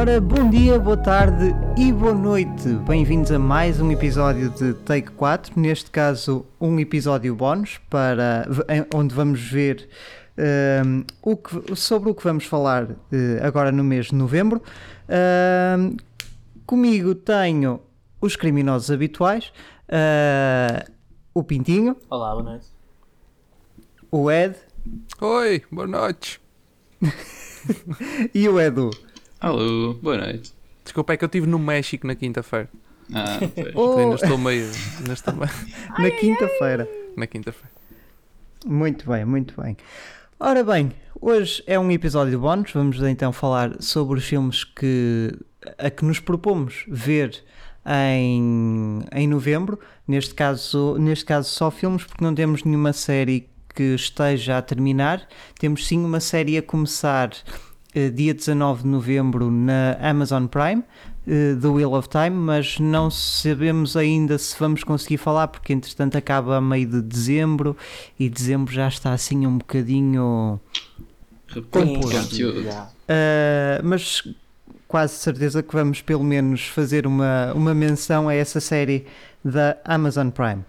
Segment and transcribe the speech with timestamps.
[0.00, 2.70] Ora, bom dia, boa tarde e boa noite.
[2.88, 8.48] Bem-vindos a mais um episódio de Take 4, neste caso um episódio bónus para
[8.94, 9.90] onde vamos ver
[10.86, 12.96] um, o que, sobre o que vamos falar uh,
[13.42, 14.62] agora no mês de novembro.
[15.06, 15.94] Uh,
[16.64, 17.82] comigo tenho
[18.22, 19.52] os criminosos habituais,
[19.86, 20.90] uh,
[21.34, 21.94] o Pintinho.
[22.08, 22.68] Olá, boa noite.
[24.10, 24.56] O Ed.
[25.20, 26.40] Oi, boa noite.
[28.32, 28.88] e o Edu.
[29.40, 30.52] Alô, boa noite.
[30.84, 32.68] Desculpa, é que eu estive no México na quinta-feira.
[33.14, 33.38] Ah.
[33.74, 33.96] Oh.
[33.96, 34.70] Ainda estou meio.
[34.98, 35.50] Ainda estou meio...
[35.98, 36.88] na quinta-feira.
[37.16, 37.70] Na quinta-feira.
[38.66, 39.78] Muito bem, muito bem.
[40.38, 42.70] Ora bem, hoje é um episódio de bónus.
[42.72, 45.32] Vamos então falar sobre os filmes que,
[45.78, 47.42] a que nos propomos ver
[47.86, 49.80] em, em novembro.
[50.06, 55.26] Neste caso, neste caso, só filmes, porque não temos nenhuma série que esteja a terminar.
[55.58, 57.30] Temos sim uma série a começar
[57.92, 60.82] dia 19 de novembro na Amazon Prime,
[61.26, 66.16] uh, The Wheel of Time, mas não sabemos ainda se vamos conseguir falar, porque entretanto
[66.16, 67.76] acaba a meio de dezembro
[68.18, 70.60] e dezembro já está assim um bocadinho.
[71.70, 72.68] Conteúdo.
[72.68, 74.22] Uh, mas
[74.86, 79.06] quase certeza que vamos pelo menos fazer uma, uma menção a essa série
[79.44, 80.64] da Amazon Prime.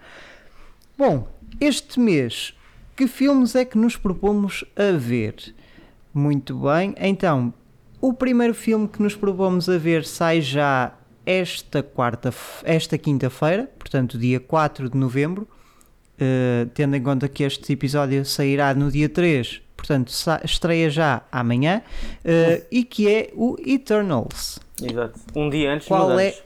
[0.97, 1.27] Bom,
[1.59, 2.53] este mês,
[2.95, 5.53] que filmes é que nos propomos a ver?
[6.13, 7.53] Muito bem, então,
[8.01, 10.93] o primeiro filme que nos propomos a ver sai já
[11.25, 15.47] esta quarta, esta quinta-feira, portanto, dia 4 de novembro,
[16.19, 20.11] uh, tendo em conta que este episódio sairá no dia 3, portanto,
[20.43, 21.81] estreia já amanhã,
[22.25, 24.59] uh, e que é o Eternals.
[24.81, 26.27] Exato, um dia antes Qual é?
[26.27, 26.43] Anos.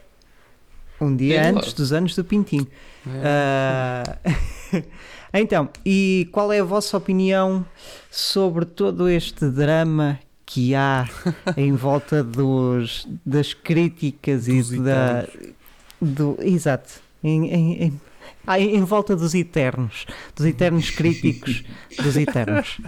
[1.00, 1.76] Um dia é, antes claro.
[1.76, 2.66] dos anos do Pintinho.
[3.06, 4.02] É.
[4.76, 4.82] Uh,
[5.40, 7.66] então, e qual é a vossa opinião
[8.10, 11.08] sobre todo este drama que há
[11.56, 15.26] em volta dos, das críticas dos e da.
[16.00, 17.00] Do, exato.
[17.22, 21.64] Em, em, em, em, volta dos eternos, dos eternos críticos
[22.02, 22.78] dos eternos.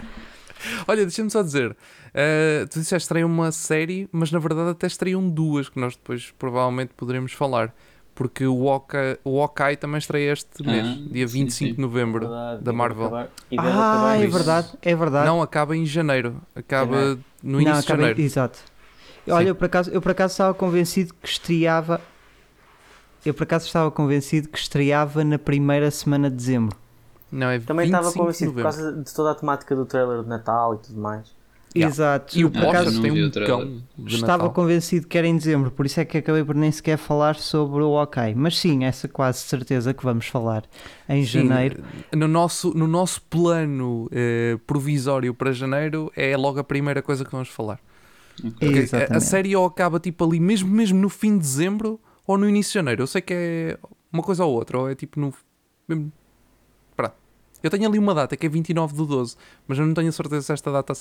[0.87, 5.27] Olha, deixa-me só dizer, uh, tu disseste estreiam uma série, mas na verdade até estreiam
[5.29, 7.73] duas que nós depois provavelmente poderemos falar
[8.19, 11.73] porque o Hawkeye, o Hawkeye também estreia este mês, dia 25 sim, sim.
[11.73, 13.15] de novembro, verdade, da Marvel.
[13.15, 15.25] Ah, é verdade, é verdade.
[15.25, 18.19] Não, acaba em janeiro, acaba no início Não, de janeiro.
[18.19, 18.59] Exato.
[19.25, 22.01] Olha, eu por, acaso, eu por acaso estava convencido que estreava.
[23.25, 26.77] Eu por acaso estava convencido que estreava na primeira semana de dezembro.
[27.31, 30.75] Não, é Também estava convencido por causa de toda a temática do trailer de Natal
[30.75, 31.33] e tudo mais.
[31.73, 32.37] Exato.
[32.37, 33.81] E o Potter tem um cão.
[34.05, 34.53] Estava Natal.
[34.53, 37.83] convencido que era em dezembro, por isso é que acabei por nem sequer falar sobre
[37.83, 38.33] o OK.
[38.35, 40.63] Mas sim, essa quase certeza que vamos falar
[41.07, 41.83] em sim, janeiro.
[42.15, 47.31] No nosso, no nosso plano eh, provisório para janeiro é logo a primeira coisa que
[47.31, 47.79] vamos falar.
[48.43, 48.87] Okay.
[49.09, 52.47] A, a série ou acaba tipo ali mesmo, mesmo no fim de dezembro ou no
[52.47, 53.03] início de janeiro.
[53.03, 53.79] Eu sei que é
[54.11, 55.33] uma coisa ou outra, ou é tipo no.
[55.87, 56.11] Mesmo,
[57.61, 59.35] eu tenho ali uma data que é 29 de 12,
[59.67, 60.93] mas eu não tenho certeza se esta data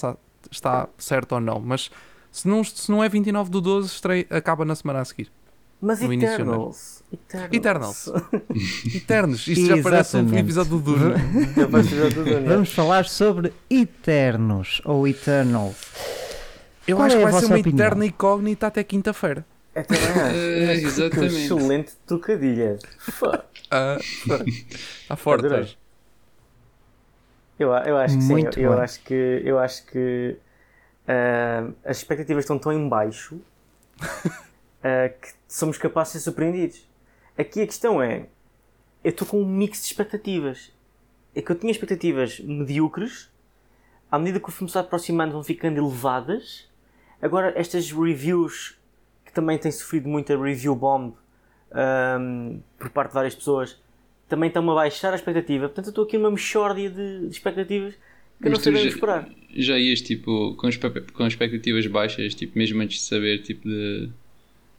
[0.50, 1.60] está certa ou não.
[1.60, 1.90] Mas
[2.30, 5.30] se não, se não é 29 de 12, estreia, acaba na semana a seguir.
[5.80, 7.04] Mas no Eternals.
[7.52, 8.12] Eternals.
[8.94, 9.46] Eternos.
[9.46, 11.14] Isto já parece um episódio do Dune.
[12.46, 15.76] Vamos falar sobre Eternos ou Eternals.
[16.86, 17.86] Eu Qual acho é que vai ser uma opinião?
[17.86, 19.46] eterna incógnita até quinta-feira.
[19.74, 20.02] É também
[20.34, 21.36] é, exatamente.
[21.36, 22.78] Excelente trocadilha.
[23.06, 23.98] Está
[25.10, 25.78] uh, forte.
[27.58, 28.60] Eu, eu acho que Muito sim.
[28.60, 30.36] Eu, eu, acho que, eu acho que
[31.08, 34.00] uh, as expectativas estão tão em baixo uh,
[35.20, 36.88] que somos capazes de ser surpreendidos.
[37.36, 38.26] Aqui a questão é:
[39.02, 40.72] eu estou com um mix de expectativas.
[41.34, 43.30] É que eu tinha expectativas medíocres,
[44.10, 46.68] à medida que o filme se aproximando vão ficando elevadas.
[47.20, 48.78] Agora, estas reviews
[49.24, 51.14] que também têm sofrido muita review bomb
[52.20, 53.80] um, por parte de várias pessoas
[54.28, 55.68] também estão-me a baixar a expectativa.
[55.68, 58.00] Portanto, eu estou aqui numa mexórdia de, de expectativas que
[58.48, 59.28] Mas não sabemos esperar.
[59.56, 60.68] Já ias tipo com,
[61.14, 64.10] com expectativas baixas, tipo, mesmo antes de saber tipo de,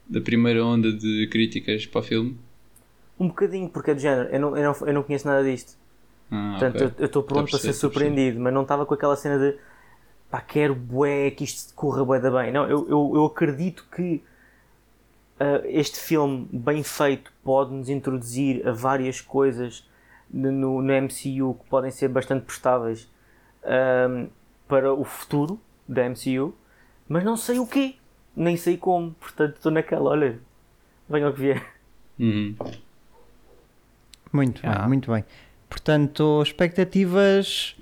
[0.07, 2.38] da primeira onda de críticas para o filme?
[3.19, 5.78] Um bocadinho, porque é do género, eu não, eu não, eu não conheço nada disto.
[6.31, 6.96] Ah, Portanto, okay.
[7.00, 9.57] eu estou pronto para ser surpreendido, mas não estava com aquela cena de
[10.30, 12.51] pá, quero bué que isto corra bué da bem.
[12.51, 14.22] Não, eu, eu, eu acredito que
[15.39, 19.88] uh, este filme bem feito pode nos introduzir a várias coisas
[20.30, 23.09] no, no MCU que podem ser bastante prestáveis
[23.63, 24.27] um,
[24.68, 26.53] para o futuro da MCU,
[27.07, 27.95] mas não sei o quê,
[28.36, 30.39] nem sei como, portanto estou naquela, olha,
[31.09, 31.65] venha o que vier.
[32.19, 32.56] Uhum.
[34.31, 34.80] Muito ah.
[34.80, 35.25] bem, muito bem.
[35.68, 37.75] Portanto, expectativas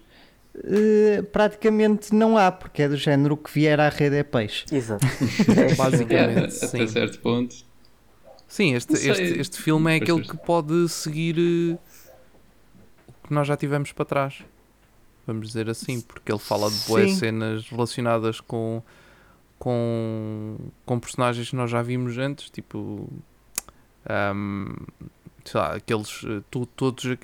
[0.58, 4.66] uh, praticamente não há, porque é do género que vier à rede é peixe.
[4.72, 5.06] Exato.
[5.78, 6.78] Basicamente, É, sim.
[6.84, 7.56] até certo ponto.
[8.48, 10.32] Sim, este, este, este filme é Pois aquele é.
[10.32, 11.78] que pode seguir eh,
[13.24, 14.36] o que nós já tivemos para trás.
[15.26, 18.82] Vamos dizer assim, porque ele fala de boas cenas relacionadas com,
[19.60, 20.56] com,
[20.86, 23.10] com personagens que nós já vimos antes, tipo
[24.10, 24.74] ahm,
[25.44, 27.18] sei lá, aqueles eh, to- todos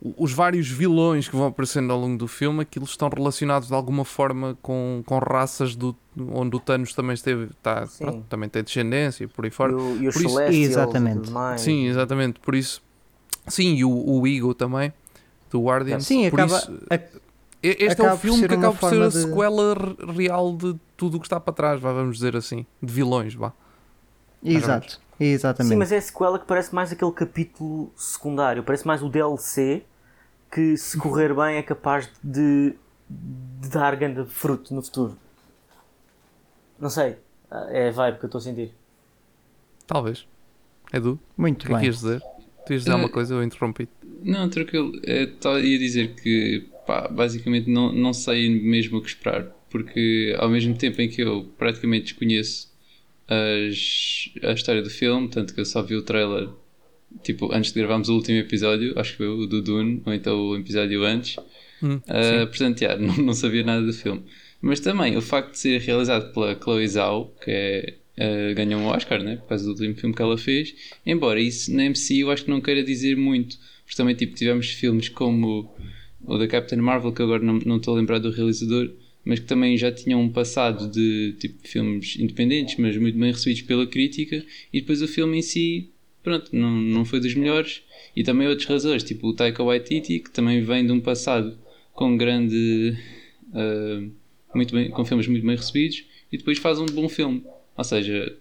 [0.00, 4.04] os vários vilões que vão aparecendo ao longo do filme, aquilo estão relacionados de alguma
[4.04, 5.94] forma com, com raças do,
[6.32, 9.76] onde o Thanos também esteve, tá, pronto, também tem descendência e por aí E, fora.
[9.76, 11.30] o, e os Por isso- e Exatamente.
[11.58, 12.38] Sim, exatamente.
[12.38, 12.80] Por isso,
[13.48, 14.92] sim, e o, o Eagle também,
[15.50, 15.98] do Guardian.
[15.98, 16.58] Sim, por acaba.
[16.58, 16.94] isso, a-
[17.60, 20.76] e- este é o filme que acaba por ser a de- sequela re- real de
[20.96, 23.52] tudo o que está para trás, vá, vamos dizer assim, de vilões, vá.
[24.42, 25.68] Exato, exatamente.
[25.68, 29.84] Sim, mas é a sequela que parece mais aquele capítulo secundário, parece mais o DLC
[30.52, 32.74] que, se correr bem, é capaz de,
[33.08, 35.16] de dar grande fruto no futuro.
[36.78, 37.16] Não sei,
[37.70, 38.72] é a vibe que eu estou a sentir.
[39.86, 40.26] Talvez.
[40.92, 41.86] Edu, o Muito que é que bem.
[41.86, 42.22] ias dizer?
[42.66, 43.34] Tu ias dizer Eh, alguma coisa?
[43.34, 43.88] Eu interrompi.
[44.22, 44.92] Não, tranquilo.
[45.04, 49.46] É, tá- ia dizer que, pá, basicamente não, não sei mesmo o que esperar.
[49.70, 52.67] Porque ao mesmo tempo em que eu praticamente desconheço
[53.28, 56.48] as, a história do filme, tanto que eu só vi o trailer,
[57.22, 60.38] tipo, antes de gravarmos o último episódio, acho que foi o do Dune, ou então
[60.38, 61.36] o episódio antes.
[61.82, 64.24] Hum, Uh, portanto, yeah, não, não sabia nada do filme.
[64.60, 68.86] Mas também o facto de ser realizado pela Chloe Zhao, que é, uh, ganhou um
[68.86, 70.74] Oscar né, por causa do último filme que ela fez,
[71.06, 75.08] embora isso na MCU acho que não queira dizer muito, porque também tipo, tivemos filmes
[75.08, 75.72] como
[76.24, 78.90] o da Captain Marvel, que agora não não estou a lembrar do realizador,
[79.28, 83.60] mas que também já tinham um passado de tipo, filmes independentes, mas muito bem recebidos
[83.60, 84.42] pela crítica,
[84.72, 85.90] e depois o filme em si,
[86.22, 87.82] pronto, não, não foi dos melhores.
[88.16, 91.58] E também outros razões, tipo o Taika Waititi, que também vem de um passado
[91.92, 92.96] com grande.
[93.50, 94.10] uh,
[94.54, 97.44] muito bem, com filmes muito bem recebidos, e depois faz um bom filme.
[97.76, 98.34] Ou seja,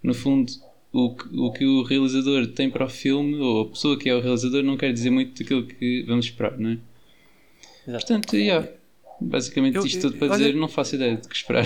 [0.00, 0.52] no fundo,
[0.92, 4.14] o que, o que o realizador tem para o filme, ou a pessoa que é
[4.14, 6.78] o realizador, não quer dizer muito daquilo que vamos esperar, não é?
[7.88, 8.06] Exato.
[8.06, 8.68] Portanto, yeah,
[9.20, 11.64] basicamente Eu- isto tudo para olha- dizer, não faço ideia de que esperar.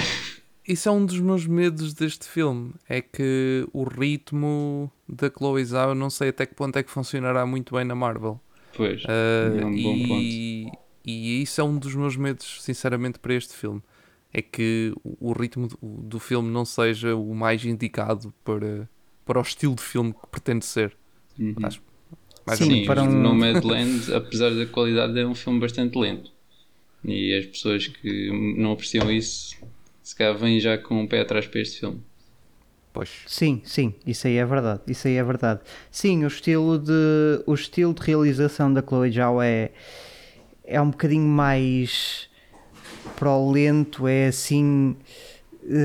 [0.66, 2.72] Isso é um dos meus medos deste filme.
[2.88, 7.44] É que o ritmo da Chloe Zhao, não sei até que ponto é que funcionará
[7.44, 8.40] muito bem na Marvel.
[8.76, 10.66] Pois, Uh, é um bom e,
[11.04, 13.82] e isso é um dos meus medos, sinceramente, para este filme.
[14.32, 18.88] É que o ritmo do, do filme não seja o mais indicado para,
[19.26, 20.96] para o estilo de filme que pretende ser.
[21.38, 21.54] Uhum.
[21.64, 21.82] Acho-
[22.46, 26.30] mais Sim, para um- Nomadland, apesar da qualidade, é um filme bastante lento.
[27.04, 29.56] E as pessoas que não apreciam isso,
[30.02, 32.02] se calhar vêm já com o pé atrás para este filme.
[32.92, 33.10] Pois.
[33.26, 34.82] Sim, sim, isso aí é verdade.
[34.86, 35.60] Isso aí é verdade.
[35.90, 36.92] Sim, o estilo de,
[37.46, 39.70] o estilo de realização da Chloe Zhao é,
[40.64, 42.28] é um bocadinho mais
[43.18, 44.96] para o lento, é assim.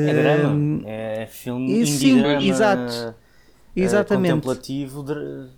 [0.04, 2.94] É drama, hum, é filme e indie sim, drama, exato.
[2.94, 3.14] eh,
[3.76, 4.34] Exatamente.
[4.34, 5.50] contemplativo, de-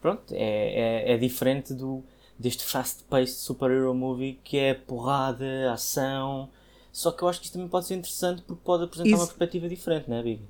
[0.00, 2.04] pronto, é, é, é diferente do,
[2.38, 6.48] deste fast-paced super-hero movie que é porrada, ação.
[6.92, 9.26] Só que eu acho que isto também pode ser interessante porque pode apresentar Isso- uma
[9.26, 10.42] perspectiva diferente, não é, Big?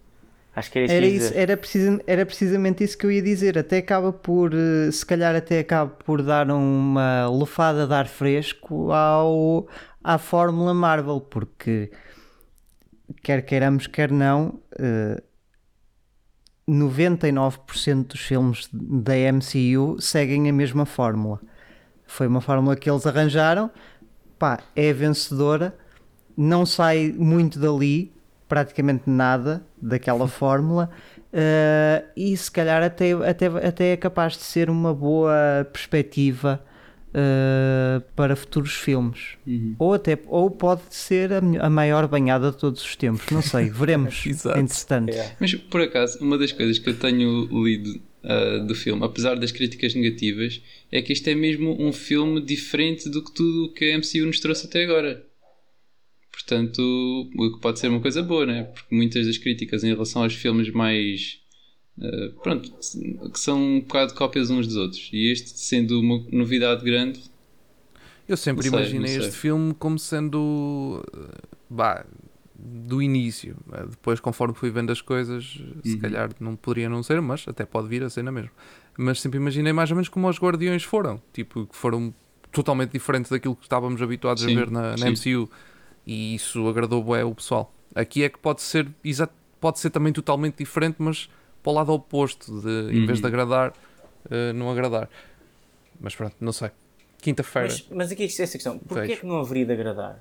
[0.54, 1.38] Acho que era isso Era, que eu ia isso, dizer.
[1.38, 3.58] era, precisa- era precisamente isso que eu ia dizer.
[3.58, 8.90] Até acaba por, eh, se calhar, até acaba por dar uma lufada de ar fresco
[8.92, 9.68] ao,
[10.02, 11.90] à Fórmula Marvel, porque
[13.22, 15.22] quer queiramos, quer não, eh,
[16.66, 21.40] 99% dos filmes da MCU seguem a mesma fórmula.
[22.08, 23.70] Foi uma fórmula que eles arranjaram,
[24.38, 25.76] pá, é vencedora,
[26.36, 28.10] não sai muito dali,
[28.48, 30.90] praticamente nada daquela fórmula,
[31.32, 36.64] eh, e se calhar até, até, até é capaz de ser uma boa perspectiva
[37.12, 39.36] eh, para futuros filmes.
[39.78, 43.68] Ou, até, ou pode ser a, a maior banhada de todos os tempos, não sei,
[43.68, 44.24] veremos.
[44.26, 44.58] Exato.
[44.58, 45.10] Entretanto.
[45.10, 45.36] É.
[45.38, 48.00] Mas por acaso, uma das coisas que eu tenho lido
[48.30, 50.60] ah, do filme, apesar das críticas negativas,
[50.92, 54.26] é que isto é mesmo um filme diferente do que tudo o que a MCU
[54.26, 55.26] nos trouxe até agora.
[56.30, 56.78] Portanto,
[57.34, 58.64] o que pode ser uma coisa boa, né?
[58.64, 61.40] Porque muitas das críticas em relação aos filmes mais.
[62.02, 62.70] ah, pronto,
[63.32, 65.08] que são um bocado cópias uns dos outros.
[65.10, 67.20] E este, sendo uma novidade grande,
[68.28, 72.04] Eu sempre sei, imaginei este filme como sendo eh, bah,
[72.58, 73.56] do início.
[73.72, 75.98] Eh, Depois, conforme fui vendo as coisas, se Uhum.
[76.00, 78.50] calhar não poderia não ser, mas até pode vir a ser na mesma.
[78.96, 82.12] Mas sempre imaginei mais ou menos como os Guardiões foram, tipo, que foram
[82.50, 85.10] totalmente diferentes daquilo que estávamos habituados Sim, a ver na, na.
[85.10, 85.48] MCU.
[86.06, 87.72] E isso agradou bué o pessoal.
[87.94, 89.28] Aqui é que pode ser, exa-
[89.60, 91.28] pode ser também totalmente diferente, mas
[91.62, 93.22] para o lado oposto, de, em vez Uhum.
[93.22, 93.72] de agradar,
[94.30, 95.08] eh, não agradar.
[96.00, 96.70] Mas pronto, não sei.
[97.20, 97.68] quinta-feira.
[97.68, 100.18] Mas, mas aqui é essa questão: porquê é que não haveria de agradar?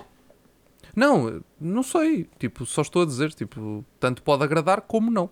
[0.97, 2.27] Não, não sei.
[2.39, 5.29] Tipo, só estou a dizer, tipo, tanto pode agradar como não.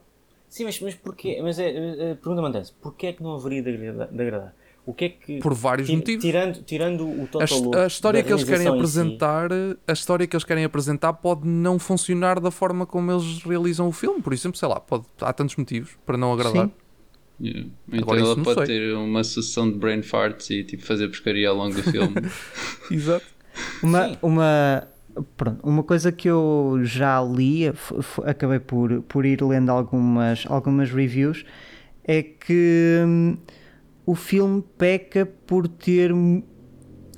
[0.48, 1.39] Sim, mas, mas porquê?
[1.41, 4.07] Mas é, a pergunta mantém-se: porquê é que não haveria de agradar?
[4.07, 4.55] De agradar?
[4.86, 5.39] O que é que.
[5.39, 6.24] Por vários motivos.
[6.24, 9.77] Tirando, tirando o total a, a história que eles querem apresentar, si.
[9.88, 13.91] a história que eles querem apresentar pode não funcionar da forma como eles realizam o
[13.91, 14.22] filme.
[14.22, 16.67] Por exemplo, sei lá, pode, há tantos motivos para não agradar.
[16.67, 16.72] Sim.
[17.41, 17.69] Yeah.
[17.88, 18.67] Então Agora, ela pode sei.
[18.67, 22.13] ter uma sucessão de brain farts e tipo fazer pescaria ao longo do filme.
[22.91, 23.25] Exato.
[23.81, 24.88] Uma, uma,
[25.38, 27.72] pronto, uma coisa que eu já li,
[28.25, 31.45] acabei por, por ir lendo algumas, algumas reviews,
[32.03, 33.38] é que hum,
[34.05, 36.12] o filme peca por ter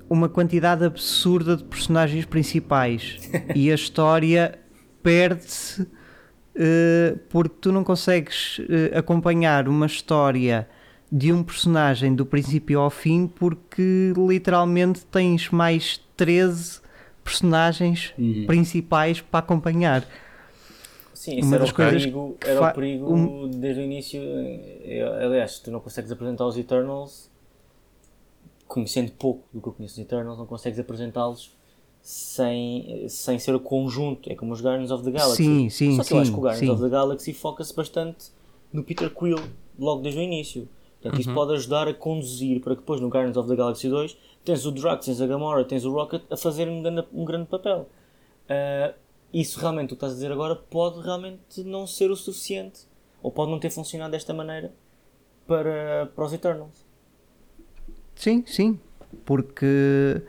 [0.10, 3.30] uma quantidade absurda de personagens principais.
[3.54, 4.58] E a história
[5.04, 10.68] perde-se uh, porque tu não consegues uh, acompanhar uma história
[11.12, 16.82] de um personagem do princípio ao fim porque literalmente tens mais 13
[17.28, 18.46] personagens uhum.
[18.46, 20.08] principais para acompanhar.
[21.14, 23.50] Sim, isso uma era, o perigo, era o perigo um...
[23.50, 24.22] desde o início.
[24.22, 27.30] Eh, aliás, tu não consegues apresentar os Eternals
[28.68, 31.52] conhecendo pouco do que eu conheço os Eternals, não consegues apresentá-los
[32.02, 34.30] sem, sem ser o conjunto.
[34.32, 35.44] É como os Guardians of the Galaxy.
[35.44, 36.70] Sim, sim, Só que sim, eu acho que o Guardians sim.
[36.70, 38.28] of the Galaxy foca-se bastante
[38.72, 39.40] no Peter Quill
[39.80, 40.68] logo desde o início.
[41.02, 41.20] Portanto, uhum.
[41.20, 44.18] isso pode ajudar a conduzir para que depois no Guardians of the Galaxy 2
[44.48, 47.48] tens o Drax, tens a Gamora, tens o Rocket a fazer um grande, um grande
[47.48, 47.90] papel.
[48.50, 48.98] Uh,
[49.34, 52.88] isso realmente tu estás a dizer agora pode realmente não ser o suficiente
[53.22, 54.72] ou pode não ter funcionado desta maneira
[55.46, 56.86] para, para os Eternals.
[58.16, 58.80] Sim, sim,
[59.26, 60.22] porque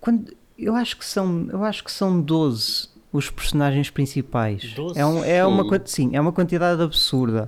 [0.00, 4.72] quando eu acho que são, eu acho que são 12 os personagens principais.
[4.72, 4.98] 12?
[4.98, 7.46] É, um, é uma sim, é uma quantidade absurda.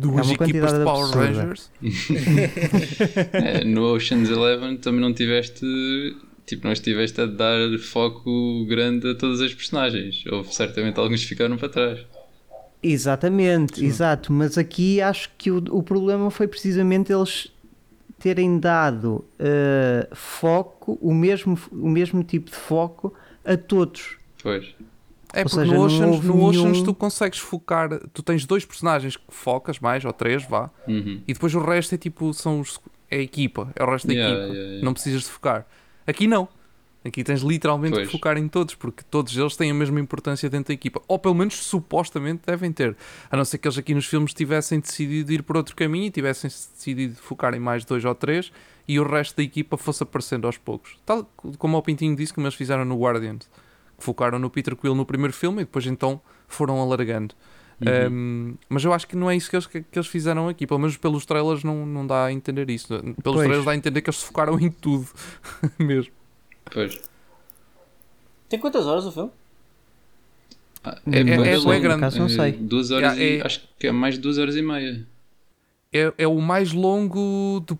[0.00, 1.40] Duas é equipas de Power absurda.
[1.40, 1.70] Rangers.
[3.32, 5.66] é, no Ocean's Eleven também não tiveste
[6.46, 10.24] tipo, não estiveste a dar foco grande a todas as personagens.
[10.30, 12.00] Houve certamente alguns que ficaram para trás.
[12.82, 13.86] Exatamente, Sim.
[13.86, 14.32] exato.
[14.32, 17.52] Mas aqui acho que o, o problema foi precisamente eles
[18.18, 23.14] terem dado uh, foco, o mesmo, o mesmo tipo de foco
[23.44, 24.16] a todos.
[24.42, 24.74] Pois.
[25.32, 26.84] É ou porque seja, no Oceans, no Oceans nenhum...
[26.84, 31.20] tu consegues focar, tu tens dois personagens que focas mais, ou três, vá, uhum.
[31.28, 32.80] e depois o resto é tipo, são os,
[33.10, 34.84] é a equipa, é o resto da yeah, equipa, yeah, yeah.
[34.84, 35.66] não precisas de focar.
[36.06, 36.48] Aqui não.
[37.04, 38.06] Aqui tens literalmente pois.
[38.06, 41.00] que focar em todos, porque todos eles têm a mesma importância dentro da equipa.
[41.06, 42.96] Ou pelo menos supostamente devem ter.
[43.30, 46.10] A não ser que eles aqui nos filmes tivessem decidido ir por outro caminho e
[46.10, 48.52] tivessem decidido focar em mais dois ou três
[48.86, 50.98] e o resto da equipa fosse aparecendo aos poucos.
[51.06, 53.48] Tal como o Pintinho disse, como eles fizeram no Guardians.
[53.98, 57.34] Focaram no Peter Quill no primeiro filme e depois então foram alargando.
[57.80, 58.12] Uhum.
[58.12, 60.66] Um, mas eu acho que não é isso que eles, que, que, eles fizeram aqui.
[60.66, 62.88] Pelo menos pelos trailers não, não dá a entender isso.
[62.88, 63.38] Pelos pois.
[63.38, 65.06] trailers dá a entender que eles se focaram em tudo
[65.78, 66.12] mesmo.
[66.72, 67.00] Pois.
[68.48, 69.30] Tem quantas horas o filme?
[70.82, 72.18] Ah, é, é, é, é grande.
[72.18, 72.52] não sei.
[72.52, 75.06] Duas horas é, e, acho que é mais de duas horas e meia.
[75.92, 77.78] É, é o mais longo do.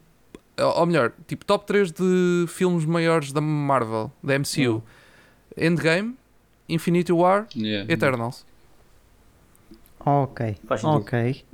[0.76, 4.82] Ou melhor, tipo top 3 de filmes maiores da Marvel, da MCU: hum.
[5.58, 6.16] Endgame,
[6.68, 7.90] Infinity War, yeah.
[7.92, 8.46] Eternals.
[10.00, 10.56] Ok.
[10.82, 11.44] ok.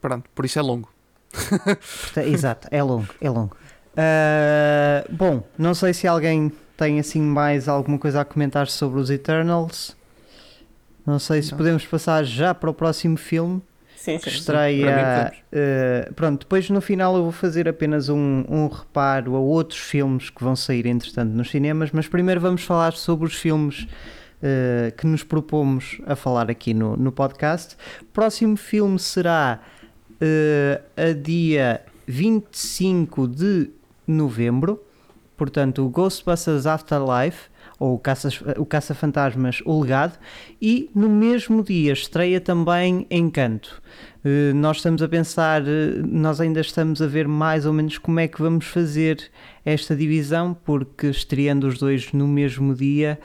[0.00, 0.88] Pronto, por isso é longo.
[2.26, 3.56] Exato, é longo, é longo.
[3.92, 9.10] Uh, bom, não sei se alguém tem assim mais alguma coisa a comentar sobre os
[9.10, 9.96] Eternals.
[11.04, 11.58] Não sei se não.
[11.58, 13.62] podemos passar já para o próximo filme.
[14.06, 15.32] Sim, que estreia.
[15.52, 20.30] Uh, pronto, depois no final eu vou fazer apenas um, um reparo a outros filmes
[20.30, 25.08] que vão sair entretanto nos cinemas, mas primeiro vamos falar sobre os filmes uh, que
[25.08, 27.76] nos propomos a falar aqui no, no podcast.
[28.00, 29.60] O próximo filme será
[30.12, 33.70] uh, a dia 25 de
[34.06, 34.80] novembro.
[35.36, 37.48] Portanto, o Ghostbusters Afterlife,
[37.78, 40.18] ou o Caça-Fantasmas, o, Caça o Legado,
[40.60, 43.82] e no mesmo dia estreia também Encanto.
[44.24, 45.66] Uh, nós estamos a pensar, uh,
[46.04, 49.30] nós ainda estamos a ver mais ou menos como é que vamos fazer
[49.64, 53.18] esta divisão, porque estreando os dois no mesmo dia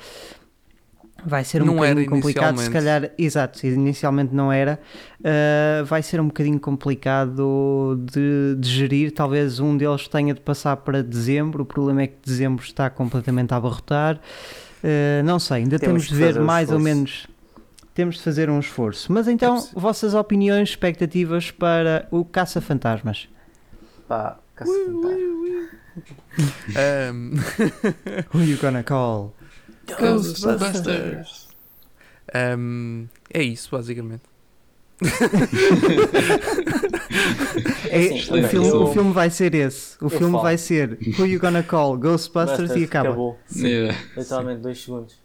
[1.26, 4.80] vai ser um não bocadinho complicado, se calhar, exato, inicialmente não era,
[5.20, 10.78] uh, vai ser um bocadinho complicado de, de, gerir, talvez um deles tenha de passar
[10.78, 15.80] para dezembro, o problema é que dezembro está completamente a abarrotar, uh, não sei, ainda
[15.80, 17.28] temos, temos de ver mais um ou menos,
[17.94, 23.30] temos de fazer um esforço, mas então, é vossas opiniões, expectativas para o Caça-Fantasmas?
[24.08, 25.32] Pá, Caça-Fantasmas.
[28.34, 29.34] Who you gonna call?
[30.00, 31.50] Ghostbusters.
[32.58, 34.24] Um, é isso, basicamente.
[37.90, 39.98] é, assim, o, filme, o filme vai ser esse.
[40.00, 40.44] O filme falo.
[40.44, 41.98] vai ser Who You Gonna Call?
[41.98, 43.10] Ghostbusters e acaba.
[43.10, 43.40] Acabou.
[43.56, 43.98] Yeah.
[44.16, 45.16] Literalmente, dois segundos.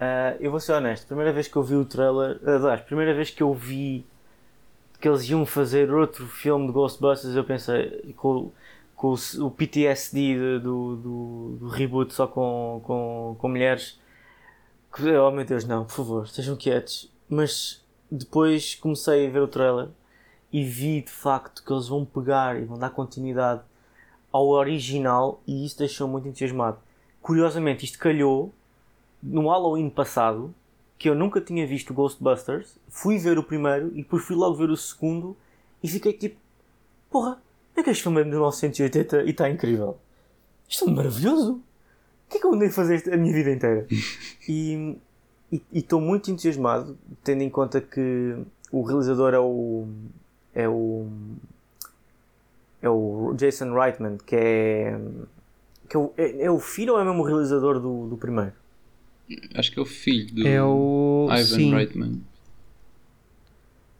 [0.00, 3.28] Uh, eu vou ser honesto, primeira vez que eu vi o trailer, aliás, primeira vez
[3.28, 4.06] que eu vi
[4.98, 8.50] que eles iam fazer outro filme de Ghostbusters, eu pensei com,
[9.00, 13.98] com o, PTSD do, do, do, reboot só com, com, com mulheres.
[14.94, 17.10] Que, oh meu Deus, não, por favor, estejam quietos.
[17.26, 19.88] Mas depois comecei a ver o trailer
[20.52, 23.62] e vi de facto que eles vão pegar e vão dar continuidade
[24.30, 26.76] ao original e isso deixou muito entusiasmado.
[27.22, 28.52] Curiosamente, isto calhou
[29.22, 30.54] no Halloween passado
[30.98, 34.68] que eu nunca tinha visto Ghostbusters, fui ver o primeiro e depois fui logo ver
[34.68, 35.34] o segundo
[35.82, 36.38] e fiquei tipo,
[37.08, 37.40] porra,
[37.80, 39.98] é que este filme é de 1980 e está incrível.
[40.68, 41.54] Isto é maravilhoso.
[41.54, 43.86] O que é que eu andei a fazer a minha vida inteira?
[44.48, 44.96] e
[45.72, 48.36] estou muito entusiasmado, tendo em conta que
[48.70, 49.88] o realizador é o.
[50.54, 51.08] é o.
[52.82, 55.00] é o Jason Reitman, que é.
[55.88, 58.52] Que é, o, é, é o filho ou é mesmo o realizador do, do primeiro?
[59.54, 61.28] Acho que é o filho do é o...
[61.30, 61.74] Ivan sim.
[61.74, 62.22] Reitman.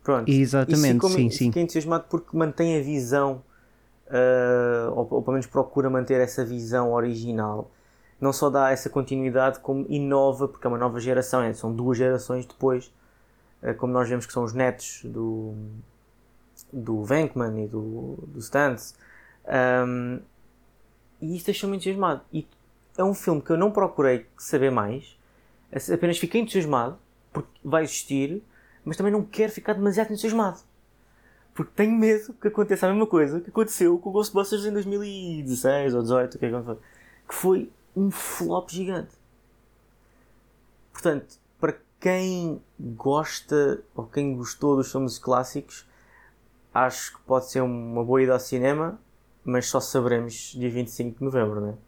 [0.03, 0.31] Pronto.
[0.31, 1.47] Exatamente, sim, sim.
[1.47, 3.43] Fiquei entusiasmado porque mantém a visão,
[4.11, 7.71] uh, ou, ou pelo menos procura manter essa visão original.
[8.21, 11.97] Não só dá essa continuidade, como inova, porque é uma nova geração, é, são duas
[11.97, 12.93] gerações depois,
[13.63, 15.55] uh, como nós vemos que são os netos do,
[16.73, 18.95] do Venkman e do, do Stantz.
[19.47, 20.21] Um,
[21.21, 22.23] e isso deixou-me entusiasmado.
[22.33, 22.47] E
[22.99, 25.19] é um filme que eu não procurei saber mais,
[25.93, 26.99] apenas fiquei entusiasmado
[27.33, 28.43] porque vai existir,
[28.85, 30.61] mas também não quero ficar demasiado entusiasmado.
[31.61, 35.93] Porque tenho medo que aconteça a mesma coisa que aconteceu com o Ghostbusters em 2016
[35.93, 36.77] ou 2018, que, é
[37.29, 39.11] que foi um flop gigante.
[40.91, 45.87] Portanto, para quem gosta ou quem gostou dos filmes clássicos,
[46.73, 48.99] acho que pode ser uma boa ida ao cinema,
[49.45, 51.79] mas só saberemos dia 25 de novembro, não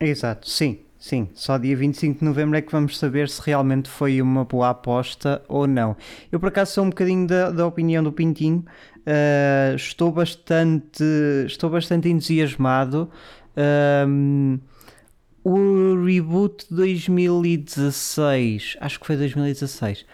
[0.00, 0.08] é?
[0.10, 0.84] Exato, sim.
[0.98, 4.70] Sim, só dia 25 de novembro é que vamos saber se realmente foi uma boa
[4.70, 5.96] aposta ou não.
[6.30, 8.64] Eu, por acaso, sou um bocadinho da, da opinião do Pintinho.
[9.06, 11.04] Uh, estou bastante
[11.46, 13.08] estou bastante entusiasmado.
[14.06, 14.58] Um,
[15.44, 20.04] o reboot de 2016, acho que foi 2016.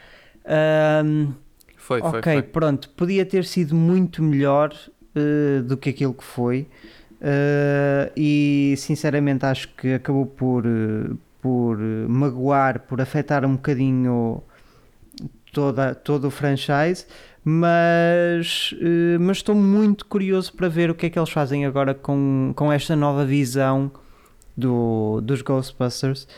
[0.44, 1.33] Um,
[1.77, 2.42] foi, foi, ok, foi.
[2.42, 4.75] pronto, podia ter sido muito melhor
[5.16, 6.68] uh, do que aquilo que foi.
[7.24, 10.64] Uh, e sinceramente acho que acabou por,
[11.40, 14.42] por magoar, por afetar um bocadinho
[15.50, 17.06] toda, todo o franchise,
[17.42, 21.94] mas, uh, mas estou muito curioso para ver o que é que eles fazem agora
[21.94, 23.90] com, com esta nova visão
[24.54, 26.28] do, dos Ghostbusters.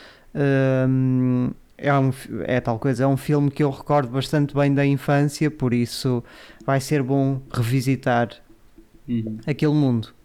[1.79, 2.13] É, um,
[2.45, 6.23] é tal coisa, é um filme que eu recordo bastante bem da infância, por isso
[6.65, 8.31] vai ser bom revisitar
[9.09, 9.39] uhum.
[9.47, 10.16] aquele mundo.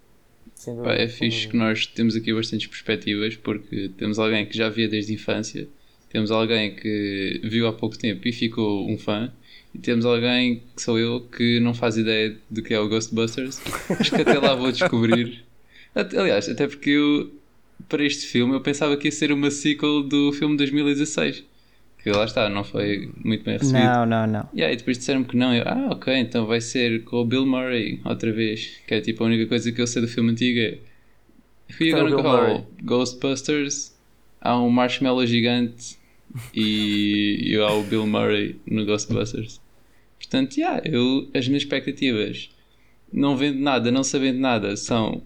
[0.83, 4.87] Pá, é fixe que nós temos aqui bastantes perspectivas, porque temos alguém que já via
[4.87, 5.67] desde a infância,
[6.09, 9.31] temos alguém que viu há pouco tempo e ficou um fã,
[9.73, 13.61] e temos alguém que sou eu que não faz ideia do que é o Ghostbusters.
[13.89, 15.43] Acho que até lá vou descobrir.
[15.95, 17.31] Aliás, até porque eu,
[17.87, 21.50] para este filme, eu pensava que ia ser uma sequel do filme de 2016
[22.03, 23.83] que lá está, não foi muito bem recebido.
[23.83, 24.49] Não, não, não.
[24.53, 25.53] E aí depois disseram-me que não.
[25.53, 28.77] Eu, ah, ok, então vai ser com o Bill Murray outra vez.
[28.87, 30.77] Que é tipo a única coisa que eu sei do filme antigo é.
[31.79, 32.67] Who you gonna call?
[32.83, 33.95] Ghostbusters?
[34.41, 35.97] Há um marshmallow gigante
[36.53, 39.61] e, e há o Bill Murray no Ghostbusters.
[40.17, 42.49] Portanto, yeah, eu, as minhas expectativas,
[43.13, 45.21] não vendo nada, não sabendo nada, são.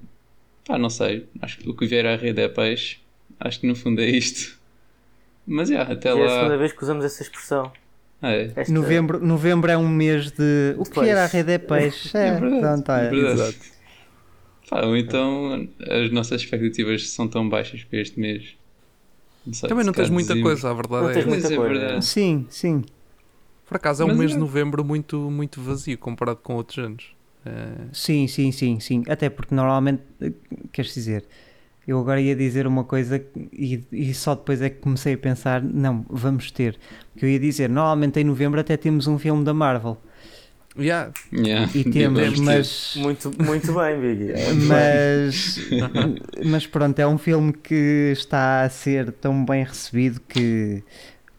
[0.66, 1.26] Pá, não sei.
[1.42, 2.98] Acho que o que vier à rede é peixe.
[3.40, 4.60] Acho que no fundo é isto.
[5.46, 6.20] Mas yeah, até lá.
[6.20, 7.72] É a segunda vez que usamos essa expressão.
[8.22, 8.52] É.
[8.56, 8.74] Esta...
[8.74, 10.76] Novembro, novembro é um mês de.
[10.78, 12.18] O que era a rede é peixe.
[12.18, 12.58] É, é verdade.
[12.58, 13.42] Então, tá, é verdade.
[13.42, 13.76] Exato.
[14.70, 18.56] Pá, então as nossas expectativas são tão baixas para este mês.
[19.46, 20.44] Não sei, Também não tens muita dizemos.
[20.52, 21.14] coisa, a verdade não é.
[21.14, 21.80] Tens muita é coisa.
[21.80, 22.06] Verdade.
[22.06, 22.84] Sim, sim.
[23.68, 24.34] Por acaso é um Mas mês é.
[24.34, 27.16] de novembro muito, muito vazio comparado com outros anos.
[27.46, 27.88] É...
[27.94, 29.04] Sim, sim, sim, sim.
[29.08, 30.32] Até porque normalmente, eh,
[30.72, 31.26] queres dizer,
[31.88, 35.62] eu agora ia dizer uma coisa e, e, só depois é que comecei a pensar:
[35.62, 36.78] não, vamos ter.
[37.13, 39.98] Porque eu ia dizer, normalmente em novembro até temos um filme da Marvel.
[40.78, 41.13] Yeah.
[41.32, 41.71] Yeah.
[41.74, 42.93] E temos, mas.
[42.98, 44.34] Muito, muito bem, Biggie.
[44.67, 45.60] mas,
[46.43, 50.84] mas pronto, é um filme que está a ser tão bem recebido que.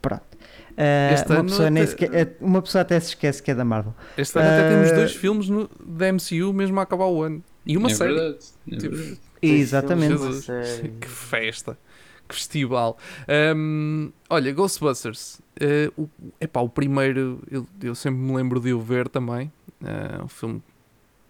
[0.00, 0.24] Pronto.
[0.72, 2.20] Uh, uma, pessoa até...
[2.20, 3.94] eh, uma pessoa até se esquece que é da Marvel.
[4.16, 7.42] Este ano uh, até temos dois filmes no, da MCU mesmo a acabar o ano.
[7.66, 8.14] E uma é série.
[8.14, 9.25] Verdade, é tipo, verdade.
[9.48, 10.16] Exatamente.
[11.00, 11.78] que festa.
[12.28, 12.98] Que festival.
[13.56, 15.40] Um, olha, Ghostbusters.
[15.60, 19.52] Uh, o, epá, o primeiro eu, eu sempre me lembro de o ver também.
[19.80, 20.62] Uh, um filme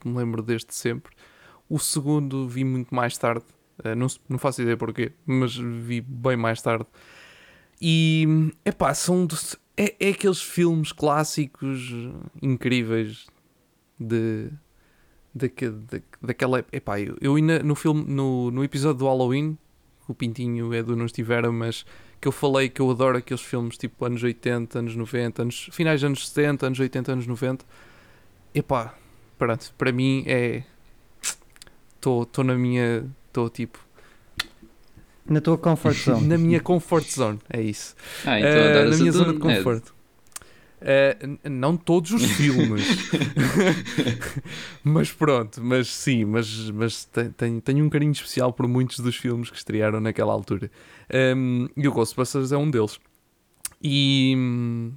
[0.00, 1.12] que me lembro desde sempre.
[1.68, 3.44] O segundo vi muito mais tarde.
[3.84, 6.86] Uh, não, não faço ideia porquê, mas vi bem mais tarde.
[7.80, 8.26] E
[8.64, 9.28] epá, são
[9.76, 11.92] é, é aqueles filmes clássicos
[12.40, 13.26] incríveis
[14.00, 14.50] de,
[15.36, 16.64] de, de daquela.
[16.72, 19.56] Epá, eu, eu no, filme, no, no episódio do Halloween,
[20.08, 21.84] o Pintinho e o Edu não estiveram, mas
[22.20, 26.00] que eu falei que eu adoro aqueles filmes tipo anos 80, anos 90, anos, finais
[26.00, 27.64] dos anos 70, anos 80, anos 90.
[28.54, 28.94] Epá,
[29.38, 30.62] pronto, para mim é.
[31.96, 33.04] Estou na minha.
[33.26, 33.84] Estou tipo.
[35.28, 36.26] Na tua comfort zone.
[36.26, 37.94] na minha comfort zone, é isso.
[38.24, 39.95] Ah, então uh, na minha zona de conforto.
[40.76, 42.84] Uh, não todos os filmes,
[44.84, 49.48] mas pronto, mas sim, mas, mas tenho, tenho um carinho especial por muitos dos filmes
[49.48, 50.70] que estrearam naquela altura.
[51.34, 53.00] Um, e o Ghostbusters é um deles.
[53.82, 54.92] E hum,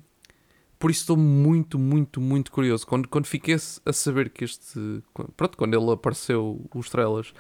[0.80, 2.88] por isso estou muito, muito, muito curioso.
[2.88, 5.04] Quando, quando fiquei a saber que este.
[5.36, 7.34] Pronto, quando ele apareceu, os trailers,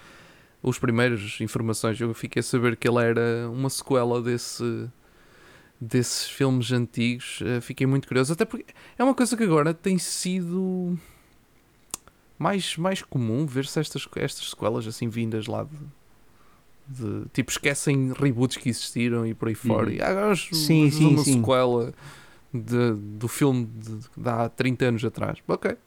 [0.61, 4.89] os primeiros informações, eu fiquei a saber que ele era uma sequela desse.
[5.81, 8.33] Desses filmes antigos, uh, fiquei muito curioso.
[8.33, 8.65] Até porque
[8.97, 10.97] é uma coisa que agora tem sido
[12.37, 15.77] mais, mais comum ver-se estas, estas sequelas assim vindas lá de,
[16.87, 19.87] de, tipo, esquecem reboots que existiram e por aí fora.
[19.87, 19.93] Uhum.
[19.93, 21.39] E agora sim, sim, uma sim.
[21.39, 21.93] sequela
[22.53, 25.37] de, do filme de, de, há 30 anos atrás.
[25.47, 25.77] Ok,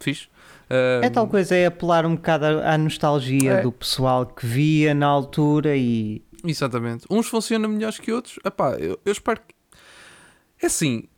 [0.00, 0.28] fixe.
[0.70, 3.62] Um, é tal coisa, é apelar um bocado à nostalgia é.
[3.62, 6.22] do pessoal que via na altura e.
[6.44, 7.06] Exatamente.
[7.10, 8.38] Uns funcionam melhores que outros.
[8.44, 9.54] Epá, eu, eu espero que.
[10.62, 11.08] É assim.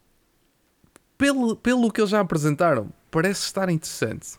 [1.16, 4.38] Pelo, pelo que eles já apresentaram, parece estar interessante.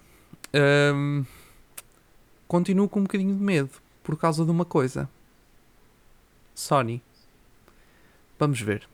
[0.54, 1.24] Um,
[2.48, 3.70] continuo com um bocadinho de medo
[4.04, 5.08] por causa de uma coisa.
[6.56, 7.02] Sony.
[8.39, 8.88] Vamos ver.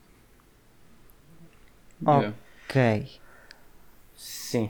[2.02, 2.34] Yeah.
[2.66, 3.20] Ok.
[4.16, 4.70] Sim.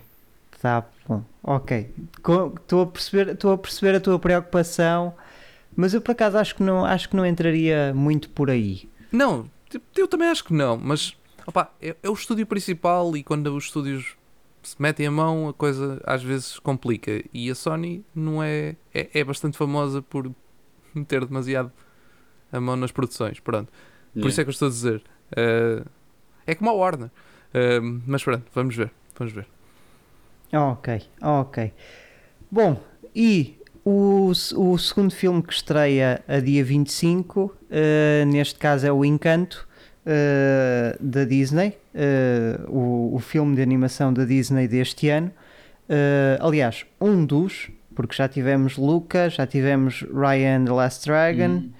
[0.61, 1.23] Tá bom.
[1.43, 1.93] Ok.
[2.17, 5.15] Estou a perceber, estou a perceber a tua preocupação,
[5.77, 8.89] mas eu por acaso acho que não, acho que não entraria muito por aí.
[9.11, 9.49] Não,
[9.95, 13.65] eu também acho que não, mas opa, é, é o estúdio principal e quando os
[13.65, 14.17] estúdios
[14.63, 17.23] se metem a mão, a coisa às vezes complica.
[17.33, 20.29] E a Sony não é, é, é bastante famosa por
[20.93, 21.71] meter demasiado
[22.51, 23.39] a mão nas produções.
[23.39, 23.71] Pronto.
[24.13, 24.29] Por yeah.
[24.29, 25.03] isso é que eu estou a dizer.
[25.31, 25.87] Uh,
[26.45, 27.07] é como a Warner.
[27.07, 28.91] Uh, mas pronto, vamos ver.
[29.15, 29.47] Vamos ver.
[30.51, 31.73] Ok, ok.
[32.49, 32.81] Bom,
[33.15, 33.56] e
[33.89, 39.65] o, o segundo filme que estreia a dia 25, uh, neste caso é o Encanto,
[40.05, 45.31] uh, da Disney, uh, o, o filme de animação da Disney deste ano.
[45.89, 51.47] Uh, aliás, um dos, porque já tivemos Luca, já tivemos Ryan the Last Dragon.
[51.47, 51.71] Hum.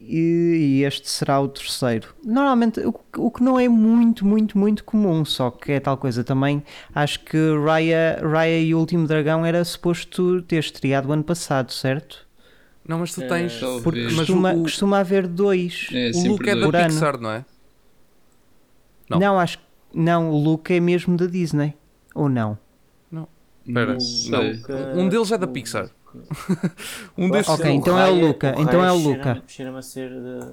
[0.00, 2.14] E, e, este será o terceiro.
[2.24, 6.22] Normalmente, o, o, que não é muito, muito, muito comum, só que é tal coisa
[6.22, 6.62] também.
[6.94, 11.72] Acho que Raya, Raya e o Último Dragão era suposto ter estreado o ano passado,
[11.72, 12.28] certo?
[12.86, 13.60] Não, mas tu tens.
[13.60, 15.88] É, porque costuma, o, costuma haver dois.
[15.92, 17.44] É, o Luke é da Pixar, não é?
[19.10, 19.18] Não.
[19.18, 19.58] não, acho
[19.92, 21.74] Não, o Luke é mesmo da Disney.
[22.14, 22.58] Ou não?
[23.10, 23.28] Não.
[23.66, 23.98] Espera.
[24.30, 25.00] Não.
[25.02, 25.90] Um deles é da Pixar.
[27.16, 27.48] Um desses.
[27.48, 28.54] Ok, então é o Luca.
[28.58, 29.42] Então é o Luca.
[29.46, 30.52] Cheira-me a ser da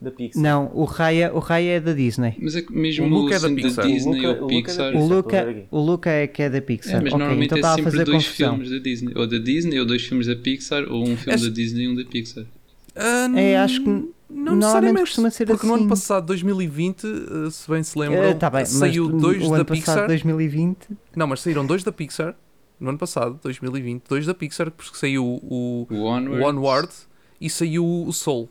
[0.00, 0.42] da Pixar.
[0.42, 2.36] Não, o Raya, o Raya é da Disney.
[2.40, 3.86] Mas é que mesmo o Luca é da Pixar.
[3.86, 4.94] Disney o Luca, ou Pixar.
[4.94, 6.94] O Luca, o Luca é que é da Pixar.
[6.94, 8.50] É, mas okay, normalmente então é sempre a fazer dois confusão.
[8.50, 9.12] filmes da Disney.
[9.16, 11.94] Ou da Disney, ou dois filmes da Pixar, ou um filme da Disney e um
[11.96, 12.44] da Pixar.
[12.44, 15.68] Uh, é, acho que não necessariamente costuma ser porque assim.
[15.68, 19.50] no ano passado, 2020, eh, se bem se lembram, uh, tá bem, saiu dois o
[19.50, 19.94] da ano Pixar.
[19.94, 20.76] Passado, 2020.
[21.16, 22.36] Não, mas saíram dois da Pixar
[22.80, 26.28] no ano passado, 2020, dois da Pixar, porque saiu o, o Onward.
[26.28, 26.92] o Onward
[27.40, 28.48] e saiu o Soul.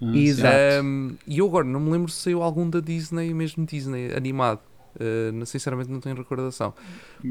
[0.00, 0.84] Ah, Exato.
[0.84, 4.60] Um, e eu agora não me lembro se saiu algum da Disney, mesmo Disney, animado.
[4.96, 6.72] Uh, sinceramente não tenho recordação.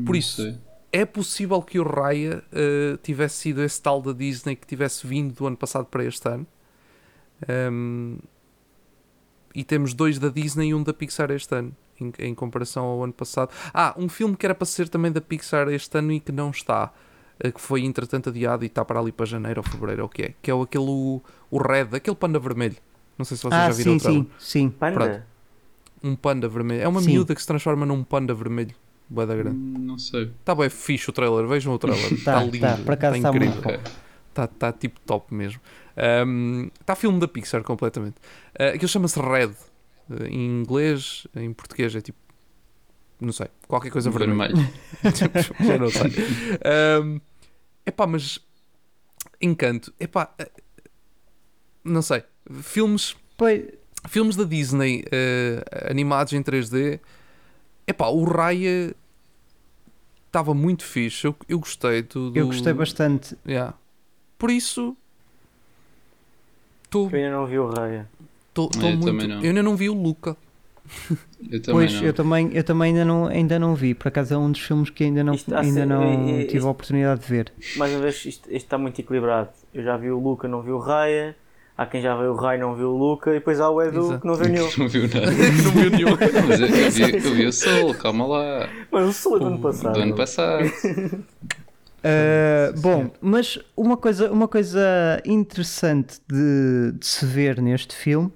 [0.05, 0.57] Por isso, sei.
[0.91, 5.33] é possível que o Raya uh, tivesse sido esse tal da Disney que tivesse vindo
[5.33, 6.45] do ano passado para este ano.
[7.71, 8.17] Um,
[9.55, 13.03] e temos dois da Disney e um da Pixar este ano, em, em, comparação ao
[13.03, 13.51] ano passado.
[13.73, 16.49] Ah, um filme que era para ser também da Pixar este ano e que não
[16.49, 16.91] está.
[17.39, 20.09] Eh, que foi entretanto adiado e está para ali para janeiro ou fevereiro, ou o
[20.09, 20.33] que é?
[20.41, 22.77] Que é aquele o, o Red, aquele panda vermelho.
[23.17, 24.69] Não sei se vocês ah, já viram sim, sim, sim.
[24.69, 24.93] Panda?
[24.93, 25.23] Pronto.
[26.03, 26.81] Um panda vermelho.
[26.81, 27.11] É uma sim.
[27.11, 28.75] miúda que se transforma num panda vermelho.
[29.09, 29.57] Boa da grande.
[29.57, 30.31] Hum, não sei.
[30.39, 32.13] Está bem fixe o trailer, vejam o trailer.
[32.13, 32.59] Está tá, lindo.
[32.59, 33.79] Tá, por acaso está incrível.
[34.29, 35.61] Está tá, tipo top mesmo.
[36.79, 38.15] Está um, filme da Pixar completamente.
[38.59, 39.51] Uh, aquilo chama-se Red.
[40.09, 42.17] Uh, em inglês, em português é tipo.
[43.19, 43.47] Não sei.
[43.67, 44.55] Qualquer coisa vermelha.
[45.65, 46.11] Já não sei.
[47.01, 47.21] Um,
[47.85, 48.39] Epá, mas.
[49.41, 49.93] Encanto.
[49.99, 50.33] Epá.
[50.37, 50.51] Eh,
[51.83, 52.23] não sei.
[52.61, 53.15] Filmes.
[53.37, 53.65] Pois.
[54.07, 56.99] filmes da Disney uh, animados em 3D,
[57.87, 58.95] epá, o Raya
[60.27, 61.25] estava muito fixe.
[61.25, 62.39] Eu, eu gostei do, do...
[62.39, 63.37] Eu gostei bastante.
[63.45, 63.75] Yeah.
[64.37, 64.95] Por isso.
[66.89, 67.09] Tô...
[67.09, 68.07] Eu ainda não vi o Raya.
[68.53, 69.09] Tô, tô eu, muito...
[69.09, 70.37] eu ainda não vi o Luca.
[71.49, 72.03] Eu também pois, não.
[72.03, 73.93] eu também, eu também ainda, não, ainda não vi.
[73.93, 76.57] Por acaso é um dos filmes que ainda não, isto, ainda não é, é, tive
[76.57, 77.53] isto, a oportunidade de ver.
[77.77, 79.49] Mais uma vez, isto, isto, está muito equilibrado.
[79.73, 81.35] Eu já vi o Luca, não vi o Raya.
[81.75, 83.31] Há quem já viu o Raya, não viu o Luca.
[83.31, 84.21] E depois há o Edu Exato.
[84.21, 84.69] que não viu nenhum.
[84.77, 85.31] não viu nada.
[85.63, 86.17] não viu nenhum.
[86.47, 88.69] Mas eu, eu, vi, eu vi o Sol, calma lá.
[88.91, 89.93] Mas o Sol é do ano passado.
[89.93, 90.65] Do ano passado.
[92.05, 98.31] Uh, bom, mas uma coisa, uma coisa interessante de, de se ver neste filme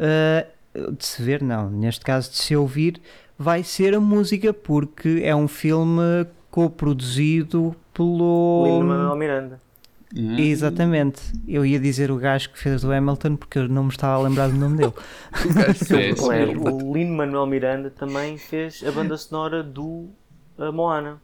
[0.00, 3.00] uh, de se ver, não, neste caso de se ouvir,
[3.38, 8.64] vai ser a música, porque é um filme co-produzido pelo.
[8.80, 9.66] Lin-Manuel Miranda.
[10.14, 10.38] Uhum.
[10.38, 14.14] Exatamente, eu ia dizer o gajo que fez o Hamilton porque eu não me estava
[14.14, 14.92] a lembrar do nome dele.
[16.22, 20.08] o, é, o Lin-Manuel Miranda também fez a banda sonora do
[20.56, 21.20] uh, Moana.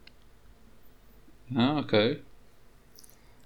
[1.55, 2.21] Ah, ok.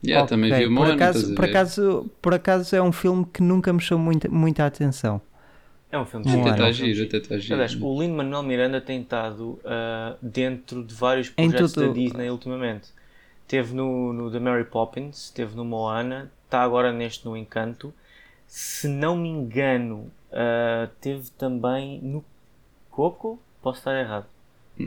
[0.03, 0.37] Yeah, okay.
[0.37, 0.93] também vi o Moana.
[0.93, 4.65] Por acaso, por, acaso, por acaso é um filme que nunca me chamou muita, muita
[4.65, 5.21] atenção.
[5.91, 7.53] É um filme de Até está giro, até está giro.
[7.55, 11.87] Aliás, o Lin Manuel Miranda tem estado uh, dentro de vários projetos tudo...
[11.87, 12.89] da Disney ultimamente.
[13.47, 17.93] Teve no, no The Mary Poppins, teve no Moana, está agora neste no Encanto.
[18.45, 22.23] Se não me engano, uh, teve também no
[22.91, 23.39] Coco.
[23.61, 24.25] Posso estar errado?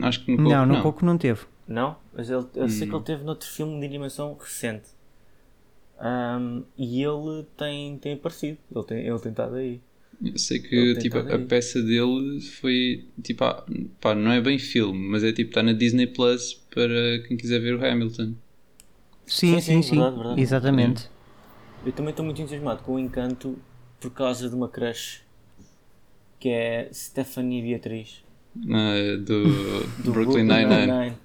[0.03, 0.65] Acho que no Coco não.
[0.65, 0.81] No não.
[0.81, 1.41] Coco não teve.
[1.67, 1.95] Não?
[2.13, 2.69] Mas ele, eu hum.
[2.69, 3.03] sei que ele hum.
[3.03, 4.89] teve noutro filme de animação recente.
[6.01, 8.57] Um, e ele tem, tem aparecido.
[8.75, 9.79] Ele tem, ele tem estado aí.
[10.23, 13.65] Eu sei que tipo, a, a peça dele foi tipo, ah,
[13.99, 17.59] pá, não é bem filme, mas é tipo, está na Disney Plus para quem quiser
[17.59, 18.33] ver o Hamilton.
[19.25, 19.95] Sim, sim, sim, sim.
[19.95, 20.41] Verdade, verdade.
[20.41, 21.09] exatamente.
[21.85, 23.57] Eu também estou muito entusiasmado com o encanto
[23.99, 25.21] por causa de uma crush
[26.39, 28.23] que é Stephanie Beatriz.
[28.69, 29.43] Ah, é do,
[30.03, 31.17] do Brooklyn Nine-Nine.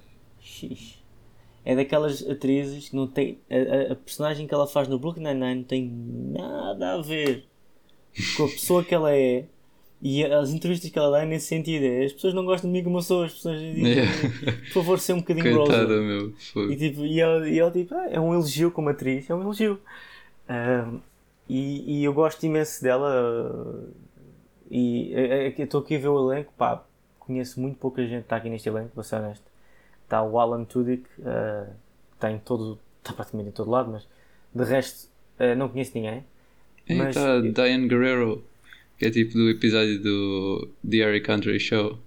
[1.69, 3.39] É daquelas atrizes que não tem.
[3.51, 5.91] A, a, a personagem que ela faz no Brooklyn Nine-Nine não tem
[6.31, 7.43] nada a ver
[8.37, 9.43] com a pessoa que ela é
[10.01, 12.77] e as entrevistas que ela dá é nesse sentido é as pessoas não gostam de
[12.77, 14.11] mim como eu sou, as pessoas dizem yeah.
[14.67, 16.01] por favor, ser um bocadinho Coitada, rosa.
[16.01, 16.33] meu.
[16.53, 16.71] Foi.
[16.71, 19.41] E, tipo, e, ela, e ela tipo, ah, é um elogio como atriz, é um
[19.41, 19.79] elogio.
[21.49, 23.89] E, e eu gosto imenso dela.
[24.69, 26.83] E é, é, eu estou aqui a ver o elenco, pá,
[27.19, 29.46] conheço muito pouca gente que está aqui neste elenco, vou ser honesto.
[30.07, 31.69] Está o Alan Tudyk, uh,
[32.13, 34.07] está em todo, está praticamente em todo lado, mas
[34.53, 35.09] de resto
[35.55, 36.23] não conheço ninguém.
[36.89, 37.13] Mas...
[37.13, 38.43] tá Diane Guerrero,
[38.97, 41.99] que é tipo do episódio do The Harry Country Show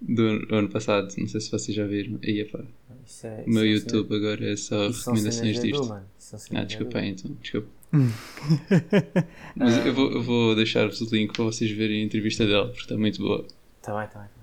[0.00, 1.12] do ano passado.
[1.16, 2.18] Não sei se vocês já viram.
[2.22, 2.60] Aí, epá.
[3.06, 5.92] Isso é, isso o meu YouTube agora é só recomendações disto.
[5.92, 7.68] ah, desculpa aí então, desculpa.
[9.54, 12.96] Mas eu vou, vou deixar-vos o link para vocês verem a entrevista dela, porque está
[12.96, 13.46] muito boa.
[13.80, 14.41] Está bem, está bem.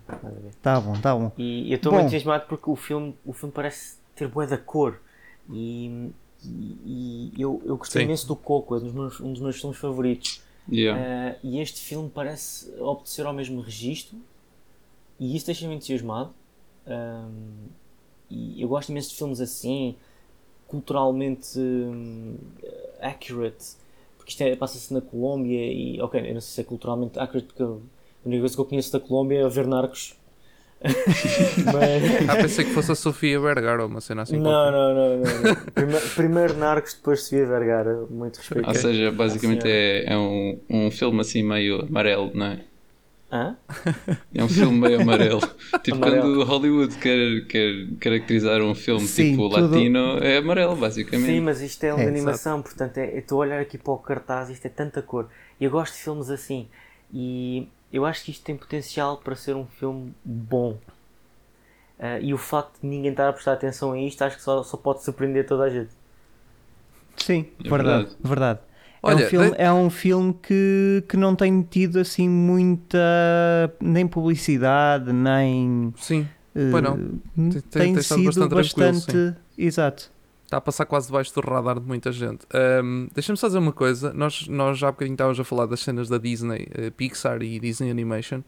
[0.62, 1.32] Tá bom, tá bom.
[1.38, 5.00] E eu estou muito entusiasmado porque o filme, o filme parece ter boa da cor.
[5.50, 6.12] E
[6.43, 8.06] e, eu, eu gostei Sim.
[8.06, 10.41] imenso do Coco, é um dos meus, um dos meus filmes favoritos.
[10.72, 11.02] Yeah.
[11.02, 14.17] Uh, e este filme parece obedecer ao mesmo registro
[15.19, 16.34] e isso deixa-me entusiasmado.
[16.88, 17.67] Um,
[18.30, 19.95] e eu gosto imenso de filmes assim,
[20.67, 22.38] culturalmente um,
[23.02, 23.76] accurate,
[24.17, 27.48] porque isto é, passa-se na Colômbia e, ok, eu não sei se é culturalmente accurate,
[27.48, 27.82] porque eu,
[28.23, 30.19] a única coisa que eu conheço da Colômbia é ver narcos
[31.65, 32.29] mas...
[32.29, 34.38] Ah, pensei que fosse a Sofia Vergara ou uma cena assim.
[34.38, 38.05] Não, não, não, não, Primeiro, primeiro Narcos, depois Sofia Vergara.
[38.10, 38.67] Muito respeito.
[38.67, 42.62] Ou seja, basicamente é, é um, um filme assim meio amarelo, não é?
[43.32, 43.58] Hã?
[44.34, 45.41] É um filme meio amarelo.
[45.84, 46.21] tipo, amarelo.
[46.21, 49.62] quando Hollywood quer, quer caracterizar um filme Sim, tipo tudo...
[49.62, 51.27] latino, é amarelo, basicamente.
[51.27, 52.63] Sim, mas isto é uma é, animação, sabe?
[52.63, 55.27] portanto, é, estou a olhar aqui para o cartaz, isto é tanta cor.
[55.60, 56.69] E eu gosto de filmes assim.
[57.13, 60.78] E eu acho que isto tem potencial para ser um filme bom.
[61.99, 64.63] Uh, e o facto de ninguém estar a prestar atenção a isto, acho que só,
[64.63, 65.89] só pode surpreender toda a gente.
[67.17, 68.19] Sim, é verdade, verdade.
[68.23, 68.60] verdade.
[69.02, 72.99] Olha, é um filme, é um filme que, que não tem tido assim muita
[73.82, 75.93] nem publicidade, nem.
[75.97, 76.21] Sim,
[76.56, 76.97] uh, pois não.
[77.36, 80.18] Tem, tem, tem sido bastante, bastante exato
[80.50, 82.40] está a passar quase debaixo do radar de muita gente.
[82.84, 85.80] Um, Deixa-me só dizer uma coisa: nós, nós já há bocadinho estávamos a falar das
[85.82, 88.42] cenas da Disney, uh, Pixar e Disney Animation.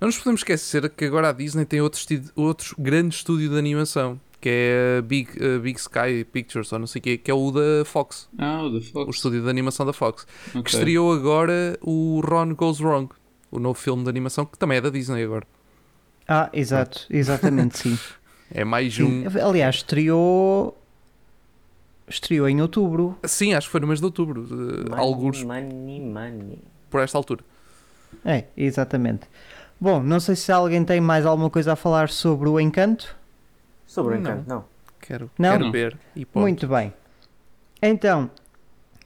[0.00, 2.00] Não nos podemos esquecer que agora a Disney tem outro,
[2.34, 7.00] outro grande estúdio de animação, que é Big, uh, Big Sky Pictures, ou não sei
[7.00, 8.28] o quê, que é o da Fox.
[8.38, 9.06] Ah, o da Fox.
[9.06, 10.26] O estúdio de animação da Fox.
[10.48, 10.62] Okay.
[10.62, 13.12] Que estreou agora o Ron Goes Wrong,
[13.50, 15.46] o novo filme de animação, que também é da Disney agora.
[16.26, 17.98] Ah, exato, exatamente, sim.
[18.50, 19.24] É mais um.
[19.42, 20.78] Aliás, estreou
[22.08, 23.18] Estreou em outubro.
[23.24, 24.42] Sim, acho que foi no mês de outubro.
[24.42, 25.42] Money, alguns.
[25.42, 26.58] Money, money.
[26.90, 27.42] por esta altura.
[28.24, 29.26] É, exatamente.
[29.80, 33.16] Bom, não sei se alguém tem mais alguma coisa a falar sobre o Encanto.
[33.86, 34.56] Sobre o Encanto, não.
[34.56, 34.64] não.
[35.00, 35.50] Quero, não?
[35.52, 35.98] quero ver.
[36.34, 36.92] Muito bem.
[37.82, 38.30] Então,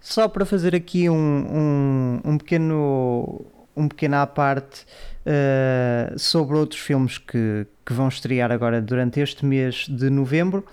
[0.01, 3.45] só para fazer aqui um, um, um pequeno
[3.77, 4.85] um pequeno à parte
[5.25, 10.65] uh, sobre outros filmes que, que vão estrear agora durante este mês de novembro.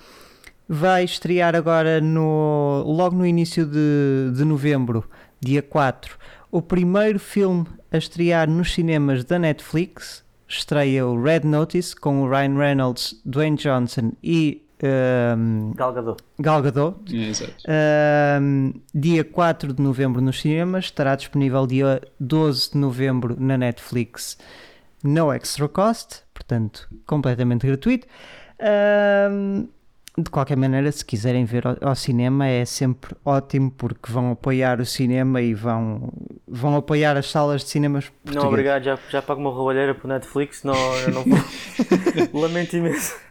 [0.67, 5.07] Vai estrear agora no, logo no início de, de novembro,
[5.39, 6.17] dia 4,
[6.51, 10.23] o primeiro filme a estrear nos cinemas da Netflix.
[10.47, 14.65] Estreia o Red Notice com o Ryan Reynolds, Dwayne Johnson e
[15.37, 16.17] um, Galgador.
[16.39, 16.95] Galgador.
[17.65, 23.57] É, um, dia 4 de novembro nos cinemas, estará disponível dia 12 de novembro na
[23.57, 24.37] Netflix,
[25.03, 28.07] no extra cost, portanto, completamente gratuito.
[29.31, 29.67] Um,
[30.17, 34.79] de qualquer maneira, se quiserem ver ao, ao, cinema, é sempre ótimo porque vão apoiar
[34.79, 36.11] o cinema e vão,
[36.47, 38.41] vão apoiar as salas de cinemas portugueses.
[38.41, 41.39] Não, obrigado, já, já pago uma roubalheira por Netflix, não, eu não vou.
[42.41, 43.25] Lamento imenso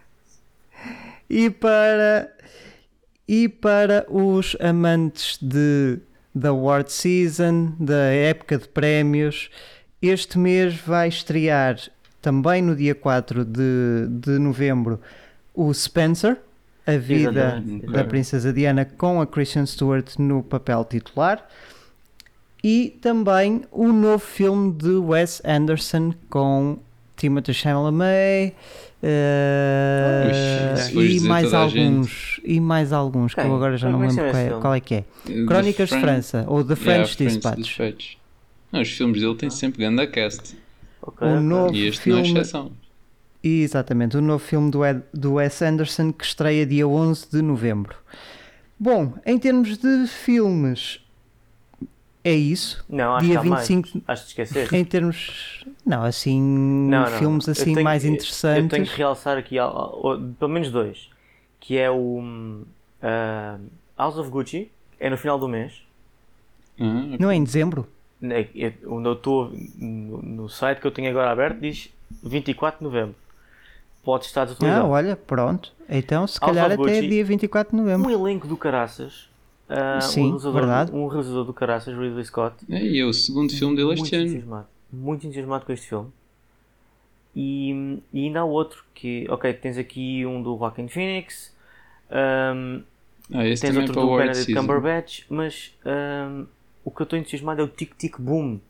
[1.29, 2.31] e para
[3.27, 5.99] e para os amantes de
[6.35, 9.51] da award season, da época de prémios,
[10.03, 11.77] este mês vai estrear
[12.21, 15.01] também no dia 4 de, de novembro
[15.55, 16.37] o Spencer,
[16.87, 17.87] a vida Exatamente.
[17.87, 21.47] da princesa Diana com a Christian Stewart no papel titular.
[22.63, 26.79] E também o novo filme de Wes Anderson com
[27.17, 28.55] Timothée Chalamet,
[29.05, 34.49] Uh, e mais alguns e mais alguns que eu agora já não lembro qual é,
[34.63, 35.05] qual é, que é.
[35.47, 37.77] Crónicas de França ou The French yeah, Dispatch.
[37.77, 38.19] French
[38.73, 40.57] não, os filmes dele têm sempre grande cast.
[41.03, 42.73] Okay, o novo e este filme, não é exceção
[43.49, 47.97] exatamente, o novo filme do, Ed, do Wes Anderson que estreia dia 11 de novembro
[48.79, 51.01] bom, em termos de filmes
[52.23, 52.83] é isso.
[52.89, 54.05] Não, acho Dia que 25 mais.
[54.09, 54.75] Acho que esqueceste.
[54.75, 55.65] Em termos.
[55.85, 56.41] Não, assim.
[56.41, 57.19] Não, não.
[57.19, 58.65] Filmes assim tenho, mais interessantes.
[58.65, 59.57] Eu tenho que realçar aqui
[60.39, 61.11] pelo menos dois.
[61.61, 63.61] Que é o uh,
[63.97, 65.83] House of Gucci, é no final do mês.
[66.79, 67.17] Uhum.
[67.21, 67.87] Não é em dezembro?
[68.23, 71.91] É, é, eu estou no, no site que eu tenho agora aberto diz
[72.23, 73.15] 24 de novembro.
[74.05, 74.87] Pode estar desatualizado.
[74.87, 75.73] Ah, olha, pronto.
[75.89, 78.09] Então, se calhar até Gucci, dia 24 de novembro.
[78.09, 79.29] Um elenco do caraças
[79.69, 80.93] Uh, Sim, um verdade.
[80.93, 82.57] Um realizador do caraças, Ridley Scott.
[82.69, 84.25] É, e é o segundo filme dele este ano.
[84.25, 86.11] Entusiasmado, muito entusiasmado com este filme.
[87.35, 91.53] E, e ainda há outro que, ok, tens aqui um do Joaquin Phoenix,
[92.11, 92.83] um,
[93.33, 96.47] ah, tens outro do Benedict Cumberbatch, mas um,
[96.85, 98.61] o que eu estou entusiasmado é o Tic Tic Boom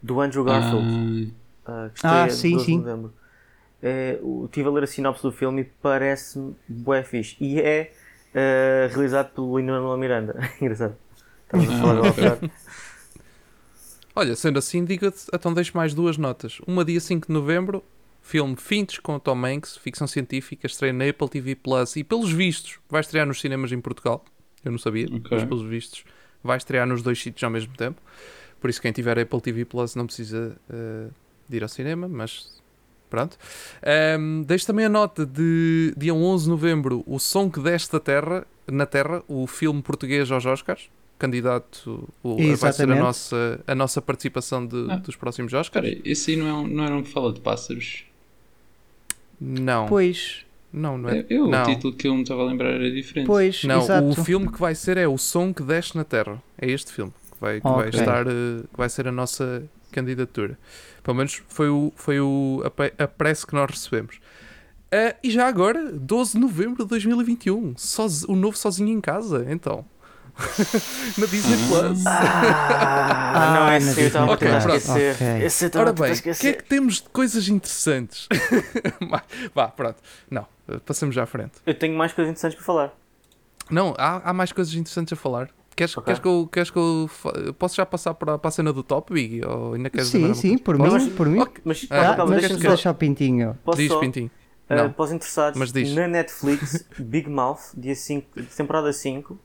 [0.00, 1.34] do Andrew Garfield.
[1.66, 2.78] Ah, uh, que ah sim, sim.
[2.78, 3.12] De novembro.
[3.86, 7.36] É, estive a ler a sinopse do filme e parece-me bué fixe.
[7.38, 7.92] E é
[8.30, 10.34] uh, realizado pelo Lino Miranda.
[10.58, 10.96] Engraçado.
[11.44, 12.50] Estamos a falar ah,
[14.16, 16.60] Olha, sendo assim, diga-te, então deixo mais duas notas.
[16.66, 17.84] Uma dia 5 de novembro,
[18.22, 22.78] filme Fintes com Tom Hanks, ficção científica, estreia na Apple TV Plus e pelos vistos
[22.88, 24.24] vai estrear nos cinemas em Portugal.
[24.64, 25.20] Eu não sabia, okay.
[25.30, 26.04] mas pelos vistos
[26.42, 28.00] vai estrear nos dois sítios ao mesmo tempo.
[28.60, 31.12] Por isso, quem tiver Apple TV Plus não precisa uh,
[31.46, 32.62] de ir ao cinema, mas
[33.14, 33.38] Pronto.
[34.18, 38.44] Um, deixo também a nota de dia 11 de novembro, O Som que Deste terra,
[38.66, 40.90] na Terra, o filme português aos Oscars.
[41.16, 45.86] Candidato, o, vai ser a nossa, a nossa participação de, ah, dos próximos Oscars.
[45.86, 48.04] Peraí, esse aí não é, um, não era um que fala de pássaros?
[49.40, 49.86] Não.
[49.86, 50.44] Pois.
[50.72, 51.20] Não, não é.
[51.20, 51.62] Eu, eu não.
[51.62, 53.26] O título que eu me estava a lembrar era diferente.
[53.26, 54.08] Pois, não, exato.
[54.08, 56.42] o filme que vai ser é O Som que Desce na Terra.
[56.58, 57.78] É este filme que vai, que okay.
[57.78, 60.58] vai estar, eh, que vai ser a nossa candidatura.
[61.04, 64.16] Pelo menos foi, o, foi o, a, a prece que nós recebemos.
[64.86, 69.44] Uh, e já agora, 12 de novembro de 2021, soz, o novo Sozinho em Casa,
[69.48, 69.84] então.
[71.18, 72.06] na Disney Plus.
[72.06, 75.14] Ah, ah não, esse eu estava okay, a esquecer.
[75.14, 75.44] Okay.
[75.44, 78.26] Esse Ora bem, o que é que temos de coisas interessantes?
[79.54, 79.98] Vá, pronto.
[80.30, 80.46] Não,
[80.84, 81.52] passamos já à frente.
[81.66, 82.92] Eu tenho mais coisas interessantes para falar.
[83.70, 85.50] Não, há, há mais coisas interessantes a falar.
[85.76, 86.04] Queres, okay.
[86.04, 87.10] queres, que eu, queres que eu.
[87.58, 89.44] Posso já passar para, para a cena do top, Big?
[89.44, 90.88] Ou ainda queres sim, sim, por mim.
[90.88, 91.40] Mas, por mim.
[91.40, 91.62] Okay.
[91.64, 93.58] Mas, ah, mas deixa-me deixar o Pintinho.
[93.64, 94.30] Posso diz, só, Pintinho.
[94.70, 94.92] Uh, Não.
[94.92, 95.92] Para os interessados, mas diz.
[95.92, 99.38] na Netflix, Big Mouth, dia 5, temporada 5.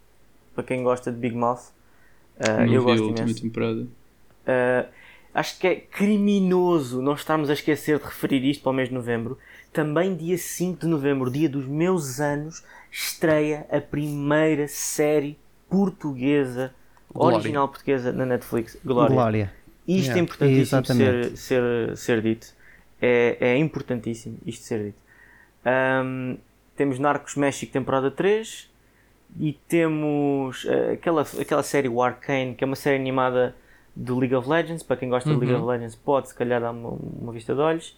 [0.53, 1.71] Para quem gosta de Big Mouth.
[2.37, 3.41] Uh, eu gosto imenso.
[3.41, 3.81] temporada.
[3.81, 4.89] Uh,
[5.33, 8.93] acho que é criminoso não estarmos a esquecer de referir isto para o mês de
[8.93, 9.37] novembro.
[9.73, 15.37] Também dia 5 de novembro, dia dos meus anos, estreia a primeira série
[15.69, 16.73] portuguesa,
[17.13, 17.37] Glória.
[17.37, 19.13] original portuguesa na Netflix, Glória.
[19.13, 19.53] Glória.
[19.87, 20.19] Isto yeah.
[20.19, 22.47] é importantíssimo ser, ser, ser dito.
[23.01, 24.97] É, é importantíssimo isto ser dito.
[25.65, 26.37] Um,
[26.75, 28.69] temos Narcos México temporada 3
[29.39, 33.55] e temos uh, aquela, aquela série o Arcane, que é uma série animada
[33.95, 34.83] do League of Legends.
[34.83, 35.35] Para quem gosta uhum.
[35.35, 35.69] do League of uhum.
[35.69, 37.97] Legends, pode se calhar dar uma, uma vista de olhos.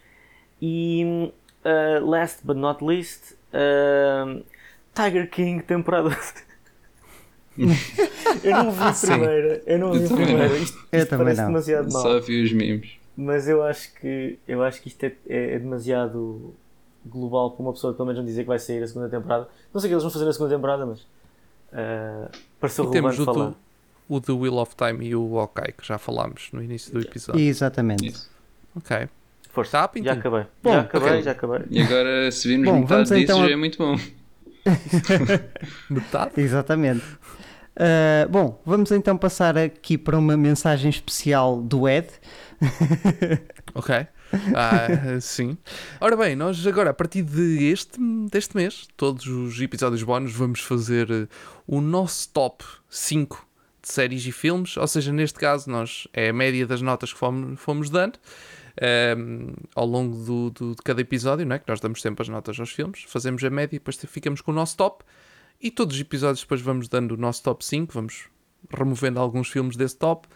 [0.62, 1.32] E
[1.66, 4.44] uh, last but not least, uh,
[4.94, 6.10] Tiger King temporada.
[8.43, 10.58] eu não vi a primeira, eu não vi a primeira.
[10.58, 11.47] Isto, isto parece não.
[11.47, 12.02] demasiado mal.
[12.02, 12.91] Só vi os memes.
[13.16, 16.54] Mas eu acho que eu acho que isto é, é, é demasiado
[17.06, 19.47] global para uma pessoa pelo menos não dizer que vai sair a segunda temporada.
[19.74, 22.30] Não sei o que eles vão fazer na segunda temporada, mas uh,
[22.60, 23.49] pareceu e relevante temos falar.
[23.49, 23.58] Do,
[24.10, 27.41] o The Wheel of Time e o Hawkeye, que já falámos no início do episódio.
[27.41, 28.08] Exatamente.
[28.08, 28.30] Isso.
[28.76, 29.08] Ok.
[29.52, 29.88] Força.
[29.88, 30.45] Tá, já acabei.
[30.64, 31.22] Bom, já acabei, okay.
[31.24, 31.62] já acabei.
[31.70, 33.45] E agora, se virmos bom, metade disso, então...
[33.45, 33.97] já é muito bom.
[35.89, 36.34] metade?
[36.38, 37.05] Exatamente.
[37.76, 42.07] Uh, bom, vamos então passar aqui para uma mensagem especial do Ed.
[43.74, 44.07] ok.
[44.55, 45.57] Ah, sim.
[45.99, 47.99] Ora bem, nós agora, a partir de este,
[48.30, 51.28] deste mês, todos os episódios bónus, vamos fazer eh,
[51.68, 53.45] o nosso top 5
[53.82, 54.78] de séries e filmes.
[54.78, 58.20] Ou seja, neste caso, nós é a média das notas que fomos, fomos dando.
[58.82, 61.60] Um, ehm, ao longo do, do, de cada episódio, não é?
[61.60, 64.52] que nós damos sempre as notas aos filmes, fazemos a média e depois ficamos com
[64.52, 65.04] o nosso top.
[65.62, 68.28] E todos os episódios depois vamos dando o nosso top 5, vamos
[68.76, 70.28] removendo alguns filmes desse top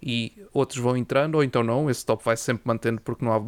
[0.00, 3.40] e outros vão entrando, ou então não, esse top vai sempre mantendo porque não há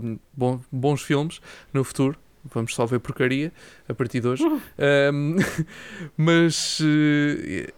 [0.70, 1.40] bons filmes
[1.72, 2.18] no futuro.
[2.42, 3.52] Vamos só ver porcaria
[3.86, 4.42] a partir de hoje.
[4.44, 5.36] um,
[6.16, 7.70] mas uh,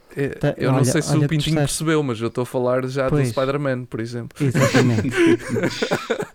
[0.57, 3.29] eu não olha, sei se o Pintinho percebeu, mas eu estou a falar já pois.
[3.29, 4.39] do Spider-Man, por exemplo.
[4.41, 5.11] Exatamente.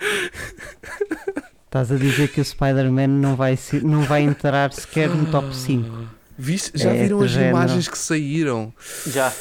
[1.65, 6.09] Estás a dizer que o Spider-Man não vai, não vai entrar sequer no top 5.
[6.37, 6.77] Viste?
[6.77, 7.49] Já é viram as género.
[7.49, 8.73] imagens que saíram?
[9.05, 9.33] Já.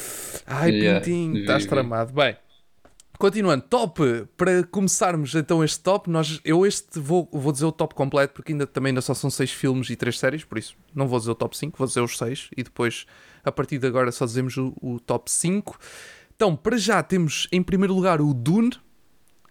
[0.45, 0.99] Ai, yeah.
[0.99, 2.11] Pintinho, estás tramado.
[2.11, 2.35] Bem,
[3.17, 4.27] continuando, top.
[4.35, 8.51] Para começarmos então este top, nós, eu este vou, vou dizer o top completo, porque
[8.51, 11.31] ainda também ainda só são 6 filmes e 3 séries, por isso não vou dizer
[11.31, 13.05] o top 5, vou dizer os 6 e depois,
[13.43, 15.77] a partir de agora, só dizemos o, o top 5.
[16.35, 18.71] Então, para já temos em primeiro lugar o Dune,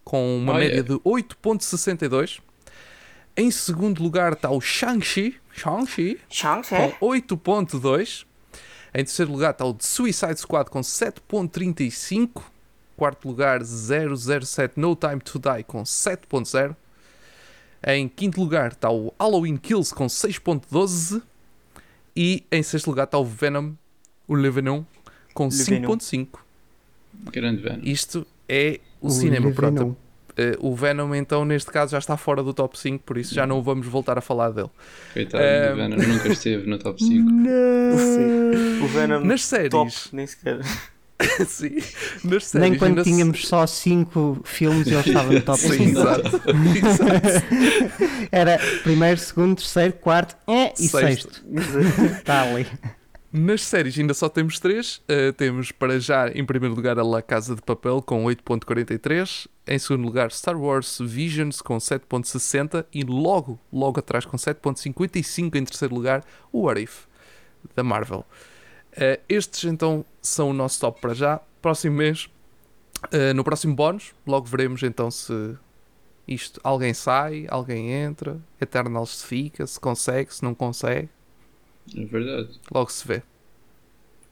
[0.06, 0.88] com uma oh, média yeah.
[0.88, 2.38] de 8.62.
[3.36, 8.24] Em segundo lugar está o Shang-Chi, Shang-Chi, Shang com 8.2.
[8.94, 12.40] Em terceiro lugar está o The Suicide Squad com 7.35.
[12.96, 16.76] Quarto lugar 007 No Time to Die com 7.0.
[17.84, 21.20] Em quinto lugar está o Halloween Kills com 6.12.
[22.14, 23.74] E em sexto lugar está o Venom,
[24.28, 24.84] o Le Venom,
[25.34, 26.28] com 5.5.
[27.32, 27.80] Grande Venom.
[27.82, 29.50] Isto é o, o cinema.
[29.52, 29.96] Pronto,
[30.38, 33.46] Uh, o Venom, então, neste caso, já está fora do top 5, por isso já
[33.46, 34.68] não vamos voltar a falar dele.
[35.14, 35.70] Coitado um...
[35.70, 37.30] do Venom, nunca esteve no top 5.
[37.30, 38.84] Não.
[38.84, 40.60] O Venom, nas séries, top, nem sequer.
[41.48, 41.76] Sim,
[42.22, 42.52] nas séries.
[42.52, 45.82] Nem quando tínhamos só 5 filmes ele estava no top 5.
[45.82, 46.26] Exato.
[46.26, 47.46] Exato.
[48.30, 51.42] Era primeiro, segundo, terceiro, quarto eh, e sexto.
[51.42, 52.12] sexto.
[52.18, 52.66] Está ali.
[53.38, 54.96] Nas séries ainda só temos três.
[54.96, 59.46] Uh, temos para já, em primeiro lugar, a La Casa de Papel com 8.43.
[59.66, 62.86] Em segundo lugar, Star Wars Visions com 7.60.
[62.94, 67.04] E logo, logo atrás, com 7.55, em terceiro lugar, o What If,
[67.74, 68.24] da Marvel.
[68.92, 71.38] Uh, estes então são o nosso top para já.
[71.60, 72.30] Próximo mês,
[73.12, 75.54] uh, no próximo bónus, logo veremos então se
[76.26, 81.10] isto alguém sai, alguém entra, Eternal se fica, se consegue, se não consegue.
[81.94, 82.60] É verdade.
[82.72, 83.22] Logo se vê.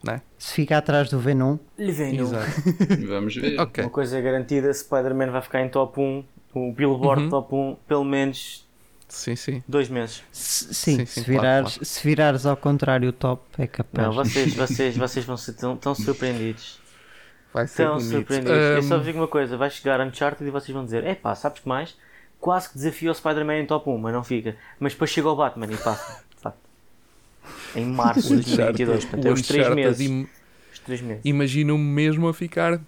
[0.03, 0.21] Né?
[0.37, 1.57] Se fica atrás do Venom.
[1.77, 2.23] Venom.
[2.23, 2.51] Exato.
[3.07, 3.59] Vamos ver.
[3.59, 3.83] Okay.
[3.83, 7.29] Uma coisa é garantida: Spider-Man vai ficar em top 1, o Billboard uhum.
[7.29, 8.65] top 1, pelo menos
[9.07, 9.63] Sim, sim.
[9.67, 10.23] Dois meses.
[10.31, 11.85] sim, sim, se, virares, claro, claro.
[11.85, 14.07] se virares ao contrário o top, é capaz.
[14.07, 16.79] Não, vocês, vocês, vocês vão ser tão, tão surpreendidos.
[17.53, 18.11] Vai ser tão bonito.
[18.11, 18.57] surpreendidos.
[18.57, 18.75] Um...
[18.75, 21.61] Eu só digo uma coisa: vai chegar Uncharted e vocês vão dizer: é pá, sabes
[21.61, 21.95] que mais?
[22.39, 24.55] Quase que desafio o Spider-Man em top 1, mas não fica.
[24.79, 26.24] Mas depois chega o Batman e passa
[27.75, 29.05] em março de 2022.
[29.05, 30.07] Portanto, é os 3 meses.
[30.07, 30.27] Im...
[30.73, 31.21] Os 3 meses.
[31.25, 32.79] Imagino-me mesmo a ficar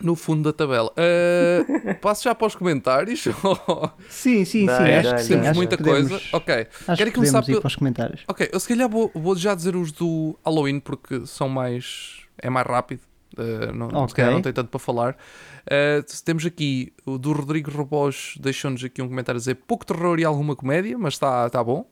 [0.00, 0.90] no fundo da tabela.
[0.92, 3.24] Uh, passo já para os comentários?
[4.08, 4.66] sim, sim, sim.
[4.66, 6.24] Dai, acho que temos muita podemos, coisa.
[6.32, 6.66] Ok.
[6.88, 8.22] Acho Querem começar ir para os comentários.
[8.28, 12.20] Ok, eu se calhar vou, vou, já dizer os do Halloween porque são mais.
[12.38, 13.00] é mais rápido.
[13.36, 14.08] Uh, não, okay.
[14.08, 15.16] Se calhar não tem tanto para falar.
[15.62, 20.18] Uh, temos aqui o do Rodrigo Robos, deixou-nos aqui um comentário a dizer pouco terror
[20.18, 21.86] e alguma comédia, mas está tá bom.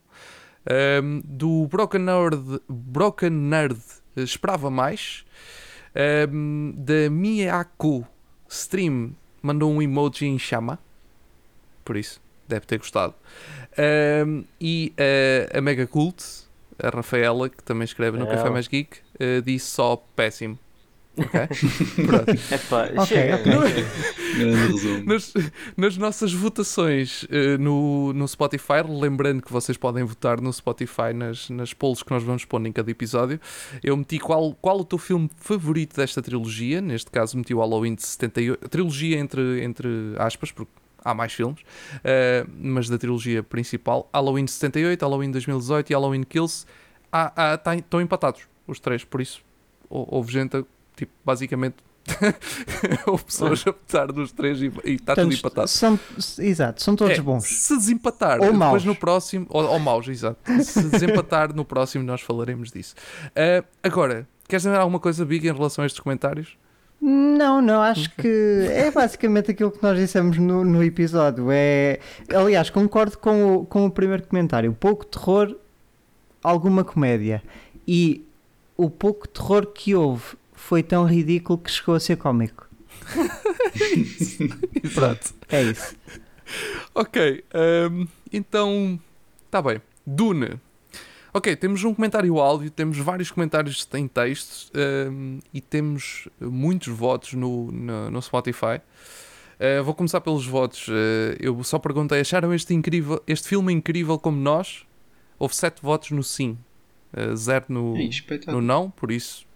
[0.69, 3.79] Um, do Broken Nerd, Broken Nerd
[4.15, 5.25] esperava mais.
[6.29, 8.07] Um, da Miyako
[8.47, 10.79] Stream mandou um emoji em chama.
[11.83, 13.13] Por isso, deve ter gostado.
[14.25, 16.23] Um, e uh, a Mega Cult,
[16.81, 20.57] a Rafaela, que também escreve no Café Mais Geek, uh, disse só péssimo.
[21.17, 21.29] Ok?
[22.07, 22.53] Pronto.
[22.53, 23.35] Epá, Ok, chega.
[23.35, 23.51] ok.
[24.37, 25.03] Grande resumo.
[25.05, 25.33] Nas,
[25.75, 31.49] nas nossas votações eh, no, no Spotify, lembrando que vocês podem votar no Spotify nas,
[31.49, 33.39] nas polls que nós vamos pôr em cada episódio,
[33.83, 36.79] eu meti qual, qual o teu filme favorito desta trilogia.
[36.79, 38.69] Neste caso, meti o Halloween de 78.
[38.69, 40.71] Trilogia entre, entre aspas, porque
[41.03, 41.59] há mais filmes,
[42.03, 46.65] eh, mas da trilogia principal: Halloween de 78, Halloween de 2018 e Halloween Kills.
[47.11, 49.41] Há- há- tá- Estão empatados os três, por isso
[49.89, 50.63] hou- houve gente, a-
[50.95, 51.75] tipo, basicamente.
[53.05, 55.67] houve pessoas a votar nos três e e está tudo empatado.
[55.67, 55.99] são,
[56.39, 57.45] exato, são todos É, bons.
[57.45, 58.85] Se desempatar, Ou depois maus.
[58.85, 60.37] no próximo, ou, ou maus, exato.
[60.63, 62.95] Se desempatar no próximo, nós falaremos disso.
[63.35, 66.57] Ah, agora, queres dizer alguma coisa, Big, em relação a estes comentários?
[66.99, 71.47] Não, não, acho que é basicamente aquilo que nós dissemos no, no episódio.
[71.51, 71.99] É,
[72.33, 74.71] aliás, concordo com o, com o primeiro comentário.
[74.73, 75.55] Pouco terror,
[76.43, 77.41] alguma comédia.
[77.87, 78.25] E
[78.77, 82.67] o pouco terror que houve foi tão ridículo que chegou a ser cómico.
[84.83, 85.33] Exato.
[85.49, 85.95] É isso.
[86.93, 88.99] Ok, ahm, então,
[89.45, 89.81] está bem.
[90.05, 90.59] Dune.
[91.33, 97.33] Ok, temos um comentário áudio, temos vários comentários em texto ahm, e temos muitos votos
[97.33, 98.81] no, no, no Spotify.
[99.59, 100.87] Ah, vou começar pelos votos.
[100.89, 104.85] Ah, eu só perguntei: acharam este, incrível, este filme incrível como nós?
[105.39, 106.55] Houve 7 votos no sim,
[107.13, 107.95] ah, zero no,
[108.47, 109.50] no não, por isso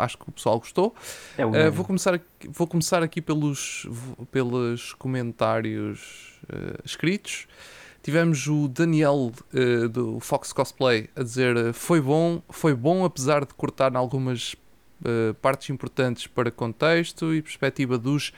[0.00, 0.94] acho que o pessoal gostou.
[1.36, 3.86] É Uh, vou, começar aqui, vou começar aqui pelos,
[4.30, 7.46] pelos comentários uh, escritos.
[8.02, 13.54] Tivemos o Daniel uh, do Fox Cosplay a dizer foi bom, foi bom apesar de
[13.54, 14.54] cortar algumas
[15.40, 18.34] partes importantes para contexto e perspectiva dos.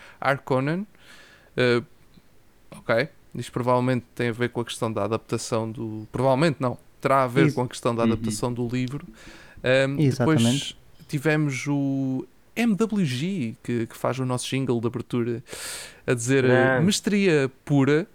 [1.56, 1.84] Uh,
[2.70, 6.06] ok, isto provavelmente tem a ver com a questão da adaptação do.
[6.10, 7.56] Provavelmente não, terá a ver Isso.
[7.56, 8.12] com a questão da Uhum.
[8.12, 9.06] adaptação do livro.
[9.64, 10.76] Um, depois Exatamente.
[11.12, 15.42] Tivemos o MWG, que, que faz o nosso jingle de abertura,
[16.06, 16.86] a dizer uh, Grande.
[16.86, 18.06] mestria pura.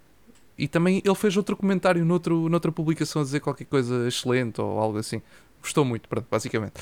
[0.56, 4.78] E também ele fez outro comentário noutro, noutra publicação a dizer qualquer coisa excelente ou
[4.80, 5.22] algo assim.
[5.62, 6.74] Gostou muito, pronto, basicamente.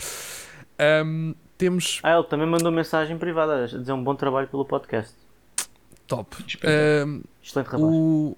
[1.04, 5.12] Um, temos Ah, ele também mandou mensagem privada a dizer um bom trabalho pelo podcast.
[6.06, 6.36] top.
[6.64, 7.82] Um, Excelente rapaz.
[7.82, 8.36] o,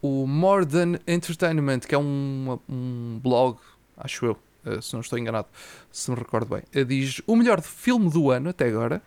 [0.00, 3.58] o More Than Entertainment, que é um, um blog,
[3.98, 4.36] acho eu, eh,
[4.82, 5.48] se não estou enganado,
[5.90, 9.02] se me recordo bem, eh, diz o melhor filme do ano até agora.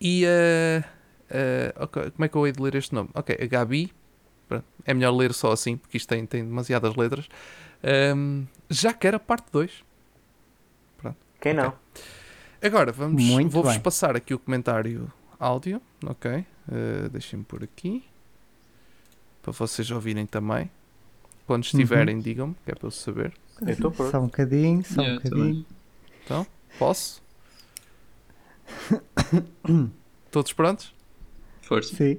[0.00, 0.82] E eh,
[1.28, 3.10] eh, ok, como é que eu hei de ler este nome?
[3.14, 3.92] Ok, a Gabi,
[4.48, 7.28] pronto, é melhor ler só assim, porque isto tem, tem demasiadas letras.
[7.82, 9.84] Ehm, já quer a parte 2.
[11.40, 11.72] Quem não?
[12.62, 16.44] Agora, vamos, vou-vos passar aqui o comentário áudio, ok?
[16.68, 18.04] Uh, Deixem-me por aqui,
[19.40, 20.70] para vocês ouvirem também.
[21.46, 22.20] Quando estiverem, Uhum.
[22.20, 23.32] digam-me, que é para eu saber.
[23.62, 24.10] Eu estou pronto.
[24.10, 25.66] Só um bocadinho, só um Yeah, bocadinho.
[26.78, 27.22] Posso?
[30.30, 30.94] Todos prontos?
[31.62, 31.94] Força.
[31.94, 32.18] Sim.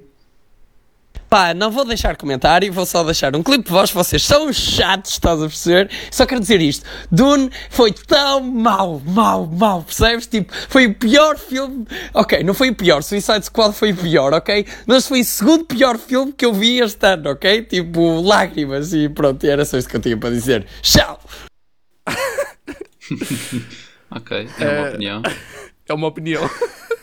[1.32, 5.12] Pá, não vou deixar comentário, vou só deixar um clipe de voz, vocês são chatos,
[5.12, 5.90] estás a perceber?
[6.10, 10.26] Só quero dizer isto, Dune foi tão mau, mau, mau, percebes?
[10.26, 14.34] Tipo, foi o pior filme, ok, não foi o pior, Suicide Squad foi o pior,
[14.34, 14.66] ok?
[14.86, 17.62] Mas foi o segundo pior filme que eu vi este ano, ok?
[17.62, 20.66] Tipo, lágrimas e pronto, e era só isto que eu tinha para dizer.
[20.82, 21.18] Tchau!
[24.14, 25.22] Ok, é uma Eh, opinião.
[25.88, 26.42] É uma opinião.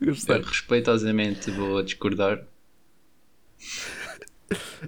[0.00, 0.40] Eu Gostei.
[0.42, 2.42] respeitosamente vou discordar.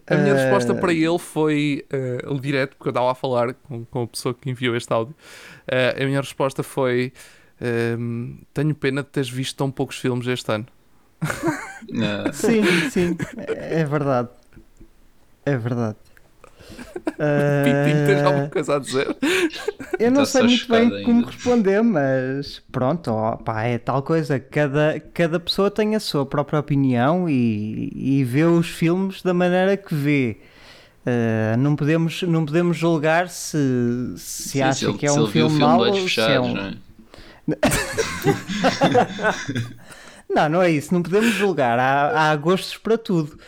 [0.06, 1.84] A minha Eh, resposta para ele foi
[2.28, 5.14] uh, direto, porque eu estava a falar com, com a pessoa que enviou este áudio.
[5.66, 7.12] Uh, a minha resposta foi:
[7.98, 10.66] um, Tenho pena de teres visto tão poucos filmes este ano.
[12.32, 14.28] Sim, sim, é é verdade.
[15.44, 15.96] É verdade.
[17.62, 19.16] Pintinho, tens Ah, alguma coisa a dizer?
[19.98, 21.26] eu não Tá sei muito bem chocado como ainda.
[21.26, 24.38] responder, mas pronto, ó, pá, é tal coisa.
[24.40, 29.76] Cada, cada pessoa tem a sua própria opinião e, e vê os filmes da maneira
[29.76, 30.38] que vê.
[31.06, 35.26] Ah, não, podemos, não podemos julgar se, se sim, acha se ele, que é um
[35.26, 36.54] filme filme mau de olhos ou se é fechados, um...
[36.54, 36.74] não é?
[40.28, 41.78] Não, não é isso, não podemos julgar.
[41.78, 43.38] Há, há gostos para tudo.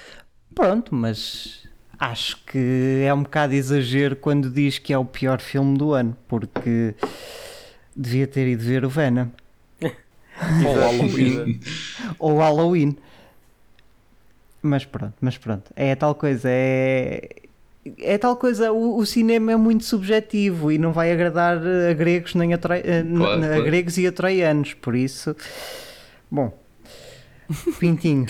[0.54, 1.62] Pronto, mas
[1.98, 6.16] acho que é um bocado exagero quando diz que é o pior filme do ano,
[6.28, 6.94] porque
[7.96, 9.28] devia ter ido ver o Venom
[10.66, 11.60] Ou Halloween.
[12.18, 12.96] ou Halloween.
[14.62, 15.70] Mas pronto, mas pronto.
[15.76, 17.28] É tal coisa, é.
[18.00, 22.34] É tal coisa, o, o cinema é muito subjetivo e não vai agradar a gregos
[22.34, 23.64] nem a, trai- a- Claro, a claro.
[23.64, 25.34] gregos e a troianos, por isso.
[26.30, 26.52] Bom,
[27.80, 28.26] Pintinho.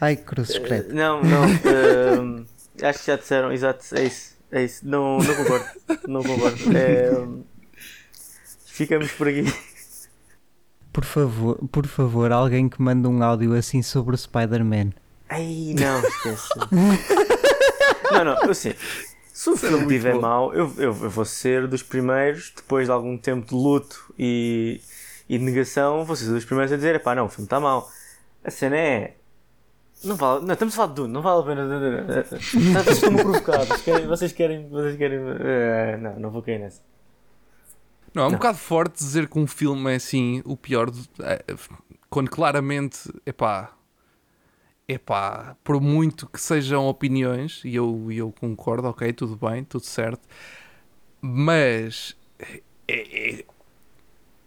[0.00, 0.94] Ai, cruzes Eh, credo.
[0.94, 1.44] Não, não.
[1.44, 2.44] ehm,
[2.82, 4.38] acho que já disseram, exato, é isso.
[4.50, 4.86] É isso.
[4.86, 5.66] Não, não concordo.
[6.08, 6.58] Não concordo.
[6.76, 7.10] É,
[8.66, 9.44] ficamos por aqui.
[10.92, 14.90] Por favor, por favor, alguém que manda um áudio assim sobre o Spider-Man.
[15.28, 16.48] Ai, não, esquece.
[18.10, 18.74] não, não, eu sei.
[19.32, 23.16] Se o filme estiver mau, eu, eu, eu, vou ser dos primeiros, depois de algum
[23.16, 24.80] tempo de luto e,
[25.28, 27.88] e de negação, vou ser dos primeiros a dizer: pá, não, o filme está mau.
[28.42, 29.14] A cena é.
[30.04, 32.04] Não vale, não, estamos a falar de Dune, não vale a pena.
[32.22, 33.68] Vocês estão-me provocados,
[34.06, 34.68] vocês querem.
[34.68, 36.82] Vocês querem uh, não, não vou cair nessa.
[38.14, 38.38] Não, é um não.
[38.38, 41.44] bocado forte dizer que um filme é assim o pior, de, é,
[42.08, 43.72] quando claramente, epá,
[44.88, 50.26] epá, por muito que sejam opiniões, e eu, eu concordo, ok, tudo bem, tudo certo,
[51.20, 53.44] mas é, é,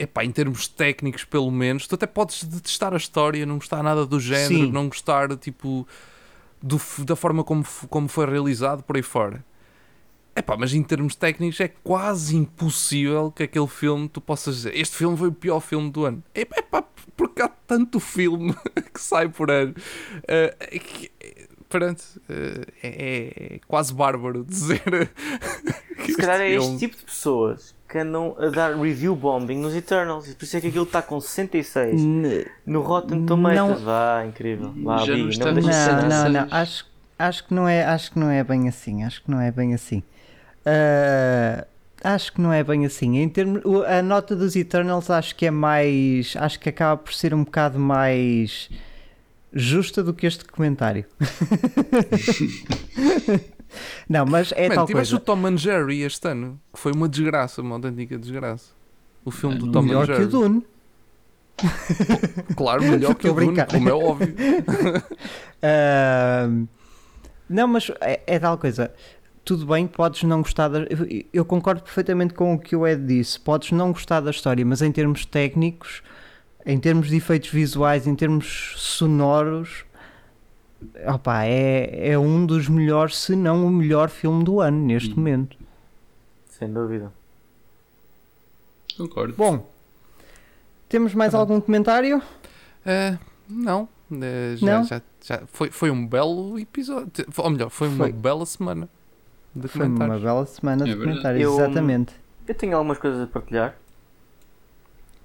[0.02, 4.06] epá, em termos técnicos, pelo menos, tu até podes detestar a história, não gostar nada
[4.06, 4.72] do género, Sim.
[4.72, 5.88] não gostar tipo
[6.62, 9.46] do, da forma como, como foi realizado por aí fora.
[10.36, 14.96] Epá, mas em termos técnicos é quase impossível que aquele filme tu possas dizer este
[14.96, 16.24] filme foi o pior filme do ano.
[16.34, 16.84] Epá,
[17.16, 18.56] porque há tanto filme
[18.94, 19.76] que sai por ano.
[20.24, 21.12] Uh, que,
[21.68, 24.82] pronto, uh, é, é, quase bárbaro dizer.
[26.06, 30.30] Se calhar é este tipo de pessoas que andam a dar review bombing nos Eternals.
[30.30, 32.02] E por isso é que aquilo está com 66
[32.66, 33.82] no Rotten Tomatoes.
[33.82, 34.74] Vá, incrível.
[34.82, 36.86] Vá, Já Big, não, não, não, não, Acho,
[37.20, 39.04] acho, que não é, acho que não é bem assim.
[39.04, 40.02] Acho que não é bem assim.
[40.66, 41.66] Uh,
[42.02, 43.18] acho que não é bem assim.
[43.18, 46.34] Em termos, a nota dos Eternals acho que é mais.
[46.40, 48.70] Acho que acaba por ser um bocado mais
[49.52, 51.04] justa do que este comentário.
[54.08, 55.24] não, mas é Man, tal tiveste coisa.
[55.24, 58.72] o Tom and Jerry este ano, que foi uma desgraça, uma autêntica desgraça.
[59.24, 60.20] O filme do Tom melhor and Jerry.
[60.20, 60.66] que o Dune.
[62.56, 64.36] claro, melhor que o Dune, como é óbvio.
[65.64, 66.68] uh,
[67.50, 68.92] não, mas é, é tal coisa
[69.44, 70.80] tudo bem, podes não gostar da.
[71.34, 73.40] Eu concordo perfeitamente com o que o Ed disse.
[73.40, 76.04] Podes não gostar da história, mas em termos técnicos,
[76.66, 79.84] em termos de efeitos visuais, em termos sonoros,
[81.08, 85.18] opa, é, é um dos melhores, se não o melhor filme do ano neste hum.
[85.18, 85.58] momento.
[86.50, 87.12] Sem dúvida.
[88.98, 89.34] Concordo.
[89.36, 89.68] Bom,
[90.88, 92.18] temos mais algum comentário?
[92.18, 93.18] Uh,
[93.48, 93.88] não.
[94.12, 94.84] Uh, já, não?
[94.84, 97.26] Já, já, foi, foi um belo episódio.
[97.38, 98.12] Ou melhor, foi uma foi.
[98.12, 98.90] bela semana
[99.56, 102.14] de Foi uma bela semana de é comentários, eu, exatamente.
[102.48, 103.76] Eu tenho algumas coisas a partilhar.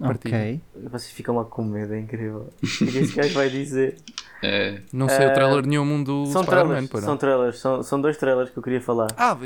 [0.01, 0.61] Ok.
[0.90, 2.51] Vocês ficam lá com medo, é incrível.
[2.62, 3.97] O que é este gajo vai dizer?
[4.42, 4.82] É.
[4.92, 8.18] Não sei uh, o trailer eh, nenhum do são trailers, são trailers, são, são dois
[8.18, 9.09] trailers que eu queria falar.
[9.16, 9.36] Ah,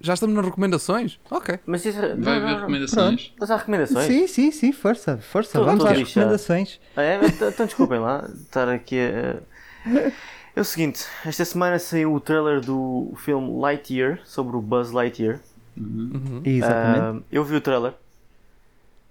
[0.00, 1.20] já estamos nas recomendações?
[1.30, 1.60] Ok.
[1.64, 3.32] Mas isso, vai haver recomendações.
[3.38, 4.06] Mas há recomendações?
[4.06, 5.58] Sim, sim, sim, força, força.
[5.58, 6.80] Tô, Vamos às recomendações.
[6.96, 7.20] Ah, é?
[7.24, 10.10] Então desculpem lá estar aqui a.
[10.56, 15.40] É o seguinte, esta semana saiu o trailer do filme Lightyear, sobre o Buzz Lightyear.
[15.76, 16.42] Uhum.
[16.44, 17.18] Exatamente.
[17.18, 17.94] Uh, eu vi o trailer.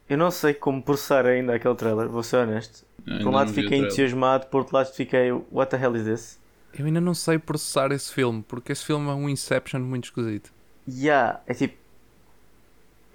[0.10, 2.86] Eu não sei como processar ainda aquele trailer, vou ser honesto.
[3.06, 6.40] Por um lado fiquei entusiasmado, por outro lado fiquei, what the hell is this?
[6.78, 10.52] Eu ainda não sei processar esse filme, porque esse filme é um Inception muito esquisito.
[10.88, 11.82] Yeah, é tipo.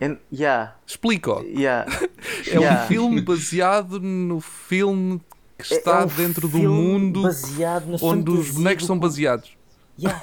[0.00, 0.76] É, yeah.
[0.86, 1.40] Explica.
[1.42, 1.90] Yeah.
[2.46, 2.84] é yeah.
[2.84, 5.20] um filme baseado no filme
[5.58, 7.24] que está é um dentro do mundo
[8.00, 9.50] onde os bonecos são baseados.
[9.98, 10.20] Yeah.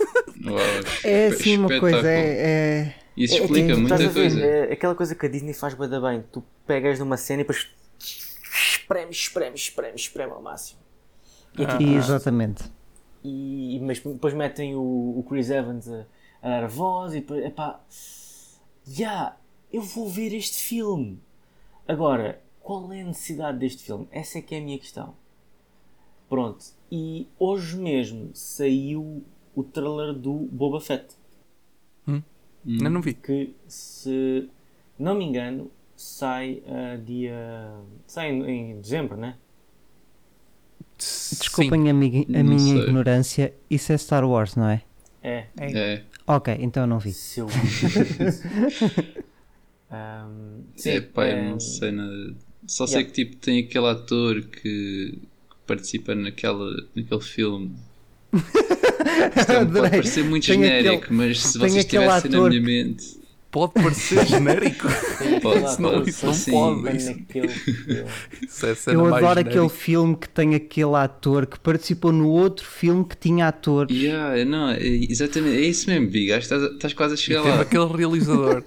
[1.03, 2.95] é assim uma coisa, é, é...
[3.16, 4.41] Isso explica é, muita coisa.
[4.41, 6.24] É aquela coisa que a Disney faz bem, bem.
[6.32, 10.80] Tu pegas numa cena e depois espreme, espreme, espreme, espreme ao máximo.
[11.57, 12.63] E é tipo, ah, exatamente.
[13.24, 16.05] E, mas depois metem o, o Chris Evans a,
[16.41, 17.80] a dar a voz e depois, epá,
[18.86, 19.38] já, yeah,
[19.72, 21.20] eu vou ver este filme.
[21.88, 24.07] Agora, qual é a necessidade deste filme?
[24.11, 25.16] Essa é que é a minha questão.
[26.28, 26.66] Pronto.
[26.91, 29.24] E hoje mesmo saiu
[29.55, 31.16] o trailer do Boba Fett.
[32.07, 32.22] Hum?
[32.68, 33.13] Ainda não vi.
[33.13, 34.49] Que se
[34.97, 37.72] não me engano sai uh, dia.
[38.07, 39.36] sai em, em dezembro, né?
[40.97, 42.84] Desculpem a, mi a minha sei.
[42.84, 44.82] ignorância, isso é Star Wars, não é?
[45.22, 45.45] É.
[45.57, 45.72] é.
[45.72, 46.03] é.
[46.26, 47.11] Ok, então eu não vi.
[47.13, 47.47] Se eu...
[49.91, 51.49] um, sim, é, pai, é...
[51.49, 52.34] não sei nada.
[52.68, 53.13] Só sei yeah.
[53.13, 55.20] que tipo tem aquele ator que
[55.68, 57.76] participa naquela, naquele filme.
[59.35, 63.25] Isto pode parecer muito tem genérico, aquele, mas se vocês tivessem na minha mente.
[63.55, 64.85] Pode parecer genérico.
[65.41, 66.97] pode, não, pode, isso não pode.
[66.97, 67.15] Isso.
[68.43, 73.05] isso é Eu adoro aquele filme que tem aquele ator que participou no outro filme
[73.05, 73.95] que tinha atores.
[73.95, 76.33] Yeah, não, é, exatamente, é isso mesmo, Big.
[76.33, 77.61] Acho que estás, estás quase a chegar e lá.
[77.61, 78.61] aquele realizador.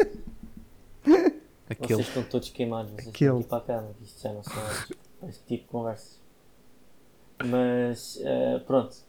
[1.69, 1.95] aquele.
[1.95, 3.31] Vocês estão todos queimados, vocês aquele.
[3.31, 4.63] estão aqui para a cama, isto já não são
[5.29, 6.19] este tipo de conversas.
[7.45, 9.08] Mas uh, pronto.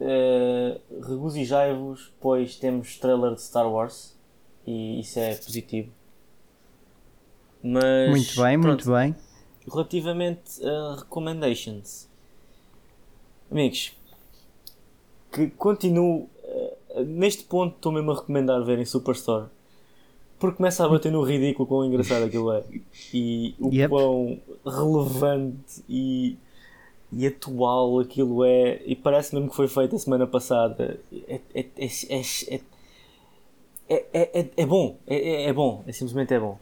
[0.00, 4.16] Uh, Regozijai-vos, pois temos trailer de Star Wars
[4.66, 5.90] e isso é positivo.
[7.62, 9.16] Mas, muito bem, pronto, muito bem.
[9.70, 12.08] Relativamente a recommendations,
[13.50, 13.92] amigos,
[15.32, 16.28] que continuo
[16.94, 19.48] uh, neste ponto estou mesmo a recomendar verem Superstore
[20.38, 22.62] porque começa a bater no ridículo quão engraçado aquilo é
[23.12, 23.88] e o Yep.
[23.88, 26.36] quão relevante e,
[27.12, 30.98] e atual aquilo é e parece mesmo que foi feito a semana passada.
[31.28, 32.60] É, é, é, é,
[33.88, 36.58] é, é, é, é bom é, é, é bom, é simplesmente é bom.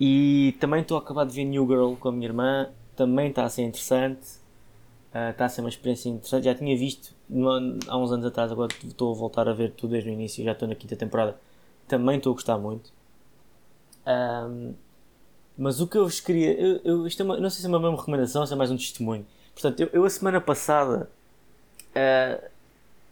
[0.00, 3.44] E também estou a acabar de ver New Girl com a minha irmã também está
[3.44, 4.26] a ser interessante
[5.12, 6.44] ah, está a ser uma experiência interessante.
[6.44, 7.14] Já tinha visto
[7.88, 10.52] há uns anos atrás agora estou a voltar a ver tudo desde o início já
[10.52, 11.38] estou na quinta temporada
[11.88, 12.92] também estou a gostar muito.
[15.56, 17.78] Mas o que eu vos queria eu, eu- isto é não sei se é uma
[17.80, 19.26] mesma recomendação se é mais um testemunho
[19.60, 21.10] portanto eu, eu a semana passada
[21.94, 22.38] ah,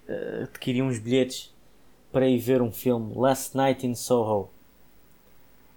[0.09, 1.53] ah, adquiri uns bilhetes
[2.13, 4.49] para ir ver um filme Last Night in Soho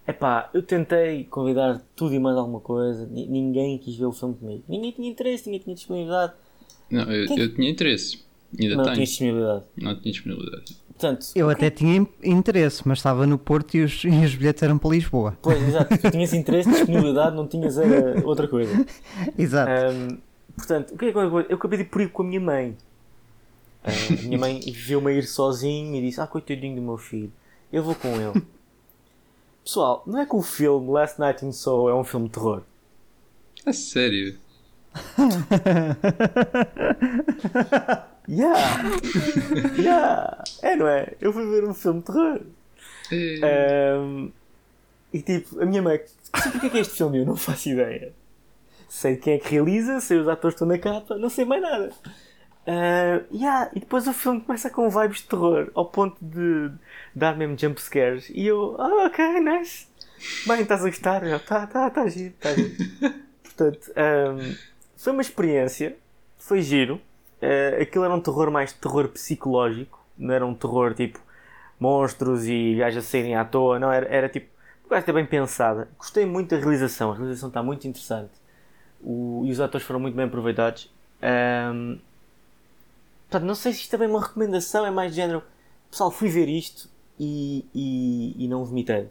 [0.08, 4.34] Epá, eu tentei convidar tudo e mais alguma coisa, ni- ninguém quis ver o filme
[4.34, 4.64] comigo.
[4.68, 6.34] Ninguém tinha interesse, ninguém tinha disponibilidade.
[6.90, 8.20] Não, eu, Quem- eu tinha interesse.
[8.60, 8.96] Ainda não tenho.
[8.96, 9.64] tinha disponibilidade.
[9.78, 10.76] Não tinha disponibilidade.
[10.88, 14.64] Portanto, Eu até tinha in- interesse, mas estava no Porto e os, e os bilhetes
[14.64, 15.38] eram para Lisboa.
[15.42, 18.86] pois, exato, tu tinhas interesse, disponibilidade, não tinhas era outra coisa.
[19.38, 19.72] Exato.
[19.72, 20.18] Ahm,
[20.56, 22.78] portanto, o que é que eu, eu acabei de ir por com a minha mãe.
[23.84, 27.32] Ah, a minha mãe viu-me a ir sozinho e disse: Ah, coitadinho do meu filho,
[27.72, 28.44] eu vou com ele.
[29.64, 32.64] Pessoal, não é que o filme Last Night in Soho é um filme de terror.
[33.66, 34.38] A sério.
[38.28, 38.84] Yeah!
[39.78, 40.44] yeah!
[40.62, 41.14] É, não é?
[41.20, 42.42] Eu fui ver um filme de terror.
[43.12, 43.94] É.
[43.94, 44.30] Ahm,
[45.12, 46.00] e tipo, a minha mãe,
[46.34, 47.20] sabe o que é que é este filme?
[47.20, 48.14] Eu não faço ideia.
[48.92, 51.62] Sei quem é que realiza, sei os atores que estão na capa, não sei mais
[51.62, 51.94] nada.
[52.68, 56.70] Ah, yeah, e depois o filme começa com vibes de terror, ao ponto de
[57.16, 58.30] dar mesmo jump scares.
[58.30, 59.88] E eu, ah, ok, nice.
[60.46, 61.26] Bem, estás a gostar?
[61.26, 62.76] Eu, tá, tá, tá giro, tá giro.
[63.42, 64.56] Portanto, ahm,
[64.98, 65.96] foi uma experiência,
[66.38, 67.00] foi giro.
[67.42, 71.18] Ah, aquilo era um terror mais terror psicológico, não era um terror tipo
[71.80, 74.50] monstros e gajos a saírem à toa, não, era, era tipo,
[74.84, 75.88] uma coisa bem pensada.
[75.98, 78.41] Gostei muito da realização, a realização está muito interessante
[79.04, 80.90] O- e os atores foram muito bem aproveitados.
[81.22, 81.98] Ahm,
[83.30, 85.44] portanto, não sei se isto também é uma recomendação, é mais de género.
[85.90, 86.90] Pessoal, fui ver isto
[87.20, 89.08] e, e, e não vomitei.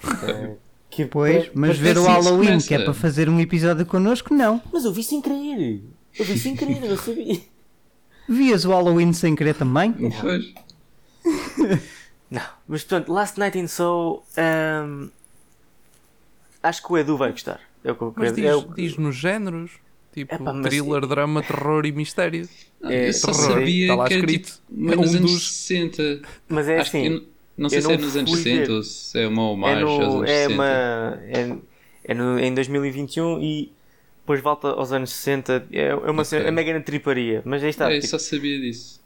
[0.88, 2.68] Que Pois, para- mas para- ver o Halloween, começa.
[2.68, 4.62] que é para fazer um episódio connosco, não.
[4.72, 5.82] Mas eu vi sem querer.
[6.18, 7.40] Eu vi sem querer, eu não sabia.
[8.28, 9.92] Vias o Halloween sem querer também?
[10.20, 10.54] Pois.
[12.30, 14.24] Não, mas portanto, Last Night in Soul.
[14.36, 15.08] ahm,
[16.62, 17.60] acho que o Edu vai gostar.
[17.86, 18.46] É o que eu Mas quero.
[18.46, 19.70] é o- diz, diz nos géneros,
[20.12, 22.48] tipo Epá, mas- thriller, drama, terror e mistério.
[22.82, 23.50] É, eu só terror.
[23.52, 24.46] sabia Está lá que era escrito.
[24.46, 26.22] tipo, mas É nos um anos dos- 60.
[26.48, 27.04] Mas é Acho assim.
[27.06, 27.22] eu não,
[27.58, 28.70] não sei eu se é nos anos fui 60 ver.
[28.72, 30.54] ou se é uma É, homagem aos no, anos é, 60.
[30.54, 31.56] uma, é,
[32.04, 33.72] é no, em 2021 e
[34.20, 35.66] depois volta aos anos 60.
[35.72, 36.38] É, é uma Ok.
[36.38, 37.42] é mega na triparia.
[37.44, 37.90] Mas aí está.
[37.92, 39.00] É, eu tipo, só sabia disso.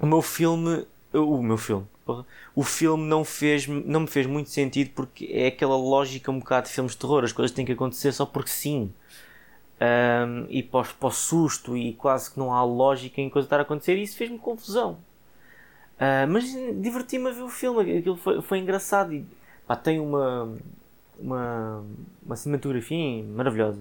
[0.00, 0.84] o meu filme.
[1.14, 1.86] O meu filme.
[2.54, 6.66] O filme não, fez, não me fez muito sentido porque é aquela lógica um bocado
[6.66, 7.24] de filmes de terror.
[7.24, 8.92] As coisas têm que acontecer só porque sim.
[9.80, 13.62] Ahm, e para, o- susto e quase que não há lógica em coisa estar a
[13.62, 14.98] acontecer e isso fez-me confusão.
[15.98, 16.44] Ah, mas
[16.80, 19.24] diverti-me a ver o filme, aquilo foi, foi engraçado e
[19.66, 20.56] pá, tem uma,
[21.18, 21.84] uma,
[22.24, 23.80] uma cinematografia maravilhosa.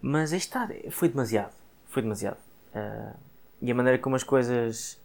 [0.00, 1.52] Mas aí foi demasiado.
[1.88, 2.36] Foi demasiado.
[2.74, 3.14] Ah,
[3.62, 4.98] e a maneira como as coisas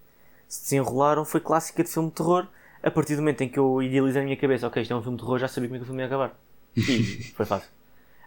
[0.49, 2.47] se desenrolaram foi clássica de filme de terror.
[2.83, 5.01] A partir do momento em que eu idealizei na minha cabeça, ok, isto é um
[5.03, 6.35] filme de terror, já sabia como é que o filme ia acabar.
[6.77, 7.69] E foi fácil.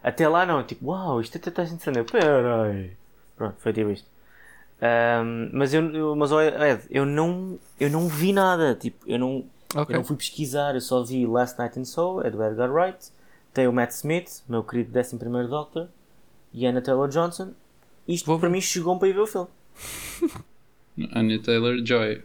[0.03, 1.99] Até lá não, tipo, uau, isto até está interessante.
[1.99, 2.97] Eu, Peraí.
[3.35, 4.07] Pronto, foi tipo isto.
[4.81, 8.75] Ahm, mas eu, eu- mas Ed, eu não, eu não vi nada.
[8.75, 9.45] Tipo, eu não,
[9.75, 9.95] Ok.
[9.95, 13.11] eu não fui pesquisar, eu só vi Last Night in Soul, é do Edgar Wright.
[13.53, 15.17] Tem o Matt Smith, meu querido 11
[15.47, 15.87] Doctor,
[16.53, 17.53] e Anna Taylor Johnson.
[18.07, 18.53] Isto Vou para ver.
[18.55, 19.47] mim chegou para ir ver o filme.
[21.11, 22.21] Anya Taylor Joy.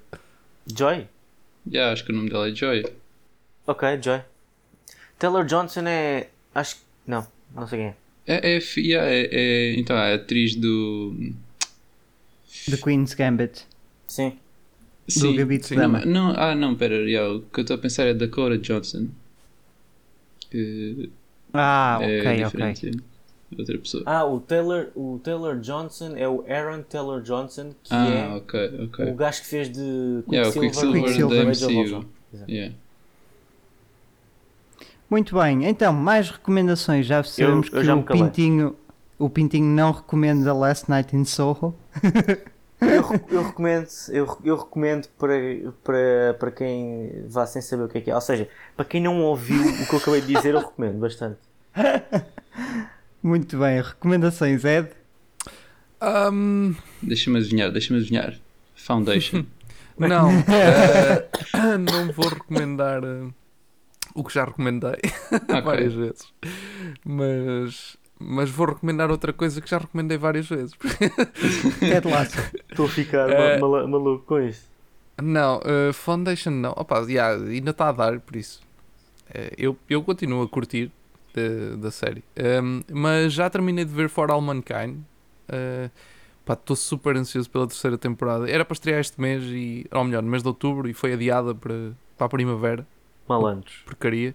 [0.67, 1.07] Joy?
[1.71, 2.85] Já, acho que o nome dela é Joy.
[3.67, 4.21] Ok, Joy.
[5.19, 6.29] Taylor Johnson é.
[6.55, 6.83] Acho que.
[7.07, 7.97] Não, não sei quem é.
[8.27, 11.15] É, é, yeah, é, é- então, é a atriz do.
[12.71, 13.67] The Queen's Gambit.
[14.07, 14.39] Sim.
[15.09, 16.05] Sim, Gabito de não, Dama.
[16.05, 19.09] não, ah, não, pera, yeah, o que eu estou a pensar é Dakota Johnson.
[20.51, 21.11] Que
[21.55, 22.91] Ah, é ok, ok.
[22.91, 22.91] é
[23.57, 24.03] Outra pessoa.
[24.05, 28.89] Ah, o Taylor, o Taylor Johnson é o Aaron Taylor Johnson, que Ah, é ok,
[28.93, 29.11] ok.
[29.11, 31.45] o gajo que fez de Yeah, o Quicksilver, Quicksilver.
[31.45, 31.79] da MCU.
[31.79, 32.05] Ultron.
[32.35, 32.51] Exato.
[32.51, 32.75] Yeah.
[35.09, 37.07] Muito bem, então, mais recomendações.
[37.07, 38.03] Já sabemos eu que já o.
[38.03, 38.77] Pintinho,
[39.19, 41.75] o Pintinho não recomenda Last Night in Soho.
[42.83, 45.33] eu, eu, recomendo, eu, eu recomendo para,
[45.83, 48.15] para, para quem vá sem saber o que é que é.
[48.15, 48.47] Ou seja,
[48.77, 51.39] para quem não ouviu o que eu acabei de dizer, eu recomendo bastante.
[53.23, 54.91] Muito bem, recomendações, Ed?
[56.01, 56.75] Um...
[57.03, 58.39] Deixa-me adivinhar, deixa-me adivinhar.
[58.77, 59.45] Foundation.
[59.99, 60.43] não, uh,
[61.79, 63.35] não vou recomendar uh,
[64.15, 64.97] o que já recomendei
[65.33, 65.61] okay.
[65.61, 66.33] várias vezes.
[67.05, 70.73] Mas mas vou recomendar outra coisa que já recomendei várias vezes.
[71.81, 72.37] é de laço.
[72.69, 74.67] Estou a ficar uh, maluco com isto.
[75.23, 76.73] Não, uh, Foundation não.
[76.77, 78.61] Opa, yeah, ainda está a dar, por isso.
[79.31, 80.91] Uh, eu, eu continuo a curtir
[81.79, 82.25] da série.
[82.63, 84.99] Um, mas já terminei de ver For All Mankind.
[86.47, 88.51] Estou super ansioso pela terceira temporada.
[88.51, 91.55] Era para estrear este mês, e, ou melhor, no mês de outubro, e foi adiada
[91.55, 92.87] para, para a primavera.
[93.29, 93.83] Malandros.
[93.85, 94.35] Porcaria.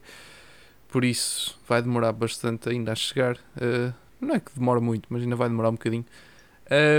[0.88, 3.38] Por isso vai demorar bastante ainda a chegar.
[3.58, 3.92] Uh,
[4.22, 6.06] não é que demora muito, mas ainda vai demorar um bocadinho.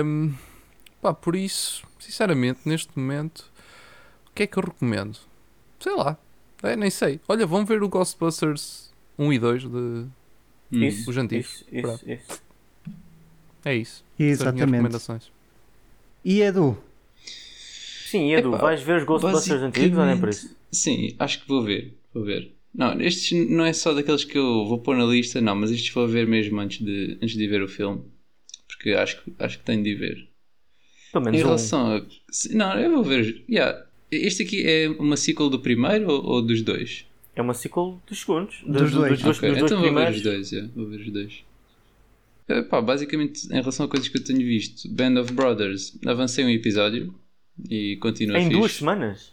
[0.05, 0.35] Um,
[1.01, 3.51] pá, por isso, sinceramente, neste momento,
[4.29, 5.19] o que é que eu recomendo?
[5.79, 6.19] Sei lá,
[6.63, 7.21] é, nem sei.
[7.29, 10.07] Olha, vamos ver o Ghostbusters 1 e 2 de
[10.73, 11.65] isso, os antigos.
[11.71, 12.43] Isso, isso, isso.
[13.65, 14.05] É isso.
[14.19, 15.31] Exatamente.
[16.25, 16.77] E Edu?
[18.07, 20.55] Sim, Edu, Epa, vais ver os Ghostbusters antigos ou nem por isso?
[20.71, 21.95] Sim, acho que vou ver.
[22.13, 22.53] Vou ver.
[22.75, 25.93] Não, estes não é só daqueles que eu vou pôr na lista, não, mas estes
[25.95, 28.03] vou ver mesmo antes de, antes de ver o filme.
[28.67, 30.29] Porque acho, acho que tenho de ver.
[31.13, 31.97] Pelo menos em relação um.
[31.97, 32.03] a.
[32.51, 33.45] Não, eu vou ver.
[33.49, 33.87] Yeah.
[34.11, 37.07] Este aqui é uma sequel do primeiro ou, ou dos dois?
[37.37, 38.63] É uma sequel dos segundos.
[38.67, 39.23] Dos, dos dois.
[39.23, 39.51] Dos, okay.
[39.51, 40.73] dos então dois vou ver os dois, yeah.
[40.75, 41.45] vou ver os dois.
[42.49, 46.45] Uh, pá, basicamente, em relação a coisas que eu tenho visto, Band of Brothers, avancei
[46.45, 47.15] um episódio
[47.71, 48.59] e continua Em fixe.
[48.59, 49.33] duas semanas?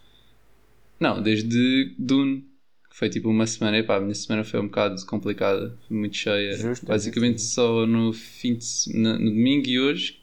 [1.00, 2.46] Não, desde Dune
[2.92, 6.56] foi tipo uma semana, epá, a minha semana foi um bocado complicada, muito cheia.
[6.58, 7.56] Justo, Basicamente justo.
[7.56, 10.14] só no fim de no, no domingo e hoje,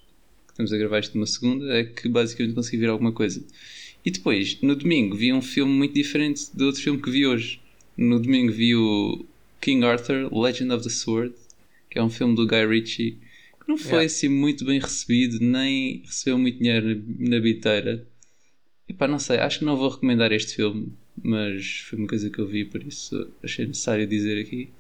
[0.47, 3.45] que estamos a gravar isto numa segunda, é que basicamente consegui ver alguma coisa.
[4.05, 7.61] E depois, no domingo, vi um filme muito diferente do outro filme que vi hoje.
[7.99, 9.27] No domingo vi o
[9.61, 11.35] King Arthur, Legend of the Sword,
[11.91, 13.19] que é um filme do Guy Ritchie,
[13.61, 14.07] que não foi yeah.
[14.07, 18.07] assim muito bem recebido, nem recebeu muito dinheiro na biteira.
[18.89, 20.93] E pá, não sei, acho que não vou recomendar este filme
[21.23, 24.71] mas foi uma coisa que eu vi, por isso achei necessário dizer aqui.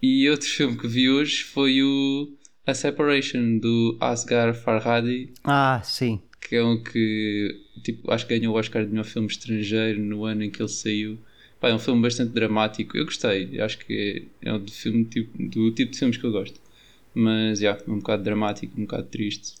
[0.00, 2.32] E outro filme que vi hoje foi o
[2.66, 5.32] A Separation do Asghar Farhadi.
[5.42, 6.20] Ah, sim.
[6.40, 10.24] Que é um que tipo, acho que ganhou o Oscar de melhor filme estrangeiro no
[10.24, 11.18] ano em que ele saiu.
[11.64, 12.94] Pá, é um filme bastante dramático.
[12.94, 16.30] Eu gostei, acho que é, é um filme tipo, do tipo de filmes que eu
[16.30, 16.60] gosto.
[17.14, 19.54] Mas já, yeah, é um bocado dramático, um bocado triste.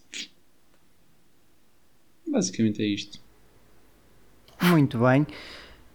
[2.28, 3.18] Basicamente é isto.
[4.60, 5.26] Muito bem.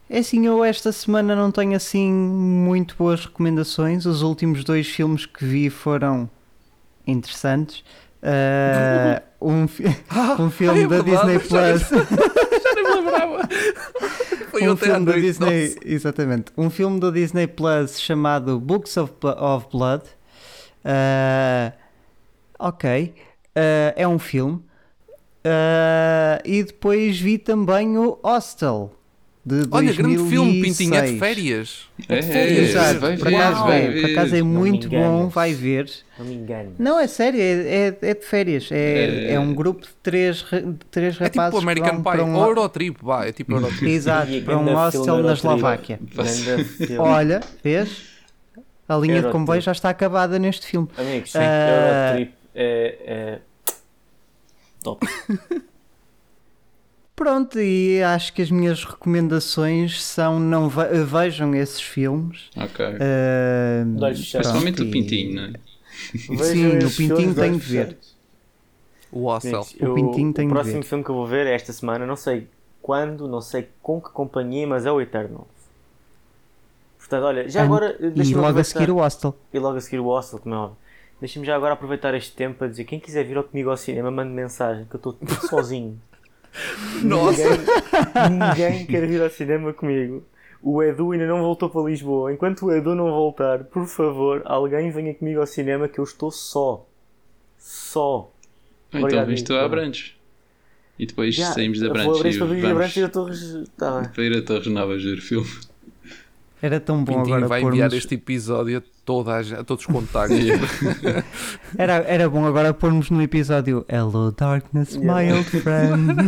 [0.10, 4.07] É assim, eu esta semana não tenho assim muito boas recomendações.
[4.07, 6.28] Os últimos dois filmes que vi foram
[7.05, 7.84] interessantes.
[8.24, 9.84] Uh, um, fi
[10.39, 11.84] um filme da Disney Plus.
[12.95, 13.47] Lembrava.
[14.51, 15.79] Foi um filme da Disney, nossa.
[15.85, 16.51] exatamente.
[16.57, 20.03] Um filme da Disney Plus chamado Books of, of Blood.
[20.83, 21.71] Uh,
[22.57, 23.13] ok.
[23.55, 24.63] Uh, é um filme.
[26.45, 28.99] e depois vi também o Hostel
[29.50, 29.97] de Olha, 2006.
[29.97, 31.89] grande filme, Pintinho, é de férias.
[32.08, 32.70] É, de férias.
[32.70, 35.54] Exato, É, vai por ver, acaso, vai é, por acaso é me muito bom, vai
[35.54, 35.89] ver.
[36.18, 36.76] Não me engano.
[36.78, 38.70] Não, é sério, é, é, é de férias.
[38.72, 39.34] É, É.
[39.34, 42.22] é um grupo de três, de três É tipo rapazes o American vão Pie.
[42.22, 43.86] um, Eurotrip, vá, é tipo Eurotrip.
[43.89, 45.34] Exato, para um hostel na.
[45.34, 46.00] Eslováquia.
[47.00, 47.89] Olha, vês?
[48.88, 49.32] A linha de Eurotrip.
[49.34, 50.88] comboio já está acabada neste filme.
[50.97, 52.10] Amigos, sim, Ah.
[52.18, 53.39] Eurotrip é, é
[54.84, 55.06] top.
[57.20, 62.49] Pronto, e acho que as minhas recomendações são não ve- vejam esses filmes.
[62.55, 62.86] Ok.
[63.97, 66.43] Pronto, Principalmente o e- Pintinho, não é?
[66.45, 67.97] Sim, o Pintinho tem de ver.
[69.11, 69.63] O Hostel.
[69.63, 70.88] Gente, O Pintinho tem o de próximo ver.
[70.88, 72.47] filme que eu vou ver é esta semana, não sei
[72.82, 75.45] quando, não sei com que companhia, mas é o Eternal.
[76.99, 77.97] Portanto, olha, já agora.
[77.99, 79.36] E deixa-me logo a seguir o hostel.
[79.53, 80.78] E logo a seguir o Hostel, como é óbvio.
[81.20, 84.32] Deixa-me já agora aproveitar este tempo para dizer: quem quiser vir comigo ao cinema, mande
[84.32, 85.17] mensagem, que eu estou
[85.49, 85.99] sozinho.
[87.04, 87.43] Nossa.
[88.30, 90.24] Ninguém, ninguém quer vir ao cinema comigo.
[90.62, 92.34] O Edu ainda não voltou para Lisboa.
[92.34, 96.32] Enquanto o Edu não voltar, por favor, alguém venha comigo ao cinema que eu estou
[96.32, 96.86] só.
[97.58, 98.06] Só.
[98.06, 98.32] Ou
[98.91, 100.16] então Obrigado, vens tu a Abrantes.
[100.97, 102.97] E depois Já, saímos da eu Abrantes Vou abrir e para vir a vamos Brantes
[102.97, 103.70] e a Torres.
[103.78, 105.50] Tá para ir a Torres Novas ver o filme.
[106.62, 108.04] Era tão bom Pintinho agora vai enviar pormos...
[108.04, 110.38] este episódio toda a, gente- a todos os contactos.
[111.76, 116.14] Era, era bom agora pormos no episódio Hello Darkness, my old friend.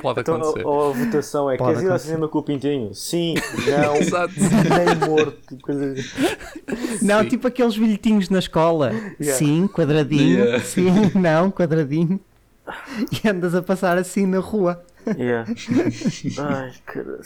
[0.00, 0.64] Pode Então, acontecer.
[0.64, 2.06] ou, ou a votação é: Pode queres ir ao acontecer.
[2.06, 2.94] cinema com o Pintinho?
[2.94, 3.34] Sim,
[3.66, 4.32] não, Exato.
[4.38, 5.56] nem morto.
[5.60, 5.92] Coisa...
[7.02, 7.28] Não, Sim.
[7.30, 8.92] tipo aqueles bilhetinhos na escola.
[9.20, 9.32] Yeah.
[9.36, 10.44] Sim, quadradinho.
[10.44, 10.64] Yeah.
[10.64, 12.20] Sim, não, quadradinho.
[13.24, 14.84] E andas a passar assim na rua.
[15.18, 15.50] Yeah.
[16.38, 17.18] Ai, caralho.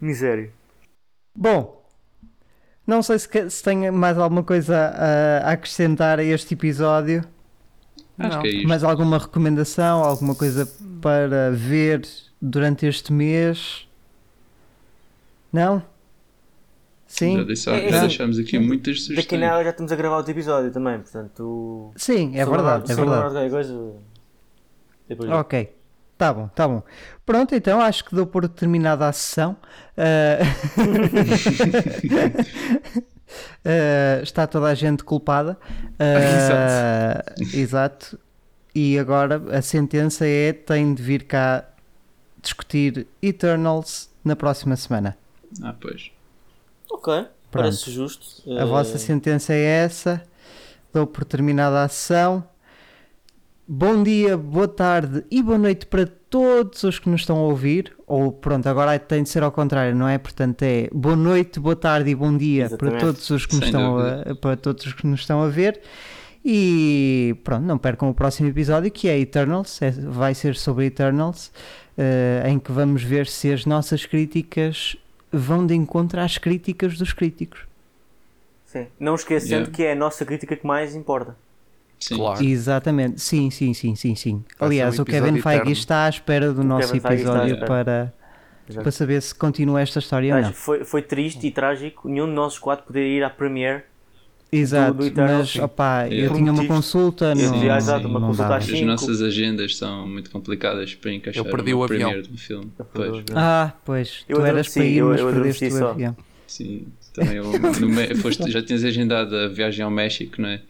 [0.00, 0.50] Miséria.
[1.40, 1.84] Bom,
[2.84, 7.22] não sei se, se tem mais alguma coisa a, a acrescentar a este episódio.
[8.18, 8.42] Acho Não.
[8.42, 8.68] que é isto.
[8.68, 10.68] Mais alguma recomendação, alguma coisa
[11.00, 12.04] para ver
[12.42, 13.86] durante este mês?
[15.52, 15.78] Não?
[15.78, 15.84] Já,
[17.06, 17.44] Sim?
[17.46, 19.42] disse- É, é já deixámos aqui muitas Daqui sugestões.
[19.42, 21.92] a nada já estamos a gravar outro episódio também, portanto.
[21.96, 23.50] Sim, é verdade, é se lembrar verdade.
[23.50, 23.92] coisa,
[25.08, 25.72] depois Ok,
[26.18, 26.82] tá bom, tá bom.
[27.28, 29.54] Pronto, então acho que dou por terminada a sessão.
[29.98, 30.38] Ah,
[33.66, 35.58] ah, está toda a gente culpada.
[35.98, 37.22] Ah,
[37.52, 38.18] exato.
[38.74, 41.68] E agora a sentença é: tem de vir cá
[42.40, 45.14] discutir Eternals na próxima semana.
[45.62, 46.10] Ah, pois.
[46.90, 48.50] Ok, parece justo.
[48.58, 50.22] A vossa sentença é essa.
[50.94, 52.42] Dou por terminada a sessão.
[53.70, 57.94] Bom dia, boa tarde e boa noite para todos os que nos estão a ouvir.
[58.06, 60.18] Ou pronto, agora tem de ser ao contrário, não é?
[60.18, 62.94] Portanto, é boa noite, boa tarde e bom dia Exatamente.
[62.96, 65.80] para todos os que nos estão a, para todos os que nos estão a ver.
[66.44, 71.52] E pronto, não percam o próximo episódio que é Eternals, é- vai ser sobre Eternals,
[71.96, 74.96] eh, em que vamos ver se as nossas críticas
[75.32, 77.60] vão de encontro às críticas dos críticos.
[78.64, 78.86] Sim.
[79.00, 79.72] Não esquecendo Yeah.
[79.72, 81.36] que é a nossa crítica que mais importa.
[82.00, 82.16] Sim.
[82.16, 82.44] Claro.
[82.44, 84.44] Exatamente, sim, sim, sim, sim, sim.
[84.58, 85.72] Vai Aliás, um o Kevin Feige eterno.
[85.72, 88.14] está à espera do nosso Kevin episódio para,
[88.68, 88.82] Exato.
[88.82, 90.54] para saber se continua esta história ou Mas não.
[90.54, 93.82] foi, foi triste e trágico nenhum de nós quatro poder ir à Premiere.
[94.50, 98.64] Exato, do Eternals, mas opá, eu Eu tinha uma consulta, eu exato, uma consulta às
[98.72, 102.22] As nossas agendas são muito complicadas para encaixar Eu perdi o avião.
[102.22, 102.72] de um filme.
[102.78, 103.24] O Pois.
[103.34, 106.16] Ah, pois, Eu tu eras para ir, mas eu perdeste o avião.
[106.46, 106.86] sim.
[107.12, 110.62] Também eu, no Me- foste- já tinhas agendado a viagem ao México, não é?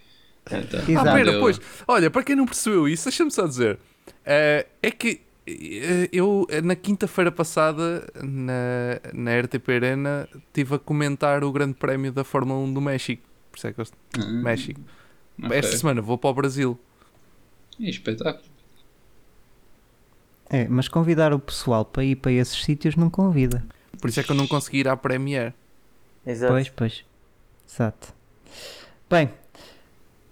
[0.56, 0.80] Então.
[0.98, 1.60] Ah, pera, pois.
[1.86, 3.78] Olha, para quem não percebeu isso, deixa-me só dizer.
[4.24, 10.78] eh, é que eh, eu, eh, na quinta-feira passada, na, na RTP Arena, estive a
[10.78, 13.22] comentar o Grande Prémio da Fórmula 1 do México.
[13.50, 13.86] Por isso é que eu
[14.18, 14.80] Ah, México.
[15.42, 15.56] ok.
[15.58, 16.78] Esta semana vou para o Brasil.
[17.80, 18.44] É espetáculo.
[20.50, 23.64] É, mas convidar o pessoal para ir para esses sítios não convida.
[24.00, 25.52] Por isso é que eu não consegui ir à Premiere.
[26.26, 26.52] Exato.
[26.52, 27.04] Pois, pois.
[27.68, 28.14] Exato.
[29.10, 29.30] Bem,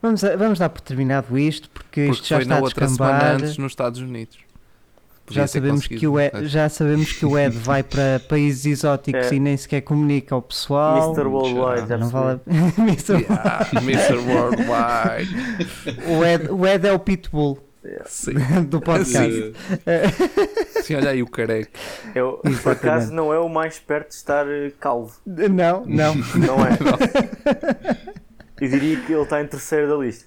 [0.02, 2.62] vamos, a- vamos dar por terminado isto, porque, isto Porque já foi está na a
[2.64, 3.34] outra semana descambar.
[3.42, 4.38] antes nos Estados Unidos.
[5.26, 9.26] Podia Já sabemos, que o Ed, já sabemos que o Ed vai para países exóticos
[9.32, 9.34] É.
[9.34, 11.12] e nem sequer comunica ao pessoal.
[11.12, 11.26] Mr.
[11.26, 12.38] Worldwide, já não vale
[12.86, 13.26] percebi.
[13.28, 13.68] a...
[13.82, 14.14] Mr.
[14.14, 14.18] Yeah, Mr.
[14.18, 16.00] Worldwide.
[16.16, 17.58] o, Ed, o Ed é o pitbull
[18.04, 18.34] Sim.
[18.70, 19.52] do podcast.
[20.84, 21.70] Sim, olha aí o careca.
[22.14, 25.16] Eu, por acaso não é o mais perto de estar eh, calvo.
[25.26, 26.14] Não, não.
[26.14, 26.76] Não é?
[28.60, 30.24] Eu diria que ele está em terceiro da lista.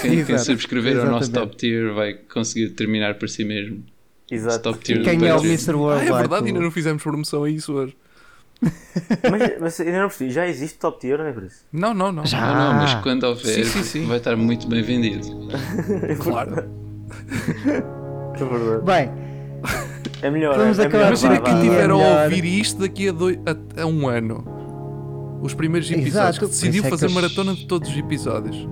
[0.00, 0.44] Quem, quem Exato.
[0.44, 1.48] subscrever ao nosso Exatamente.
[1.50, 3.84] top tier vai conseguir terminar por si mesmo.
[4.30, 4.60] Exato.
[4.60, 5.40] top tier Quem do é o.
[5.44, 5.70] Mr.
[5.72, 6.12] Ah, Worldwide?
[6.12, 7.96] é verdade, ainda não fizemos promoção a isso hoje.
[9.30, 11.62] Mas, mas ainda não percebi, já existe top tier, não é por isso?
[11.70, 12.24] Não, não, não.
[12.24, 12.40] Já.
[12.40, 13.00] Não, não, mas Ah.
[13.02, 14.06] quando houver, Sim, sim, sim.
[14.06, 15.26] vai estar muito bem vendido.
[16.22, 16.64] Claro.
[17.66, 18.84] É verdade.
[18.84, 19.10] Bem,
[20.22, 20.56] É melhor.
[20.56, 21.18] Vamos é, é acabar melhor.
[21.24, 21.94] Imagina quem estiver vá.
[21.94, 24.44] a ouvir isto daqui a, doi- a- a um ano.
[25.46, 26.14] Os primeiros episódios.
[26.16, 28.68] Exato, que decidiu isso é que fazer eu- maratona de todos os episódios.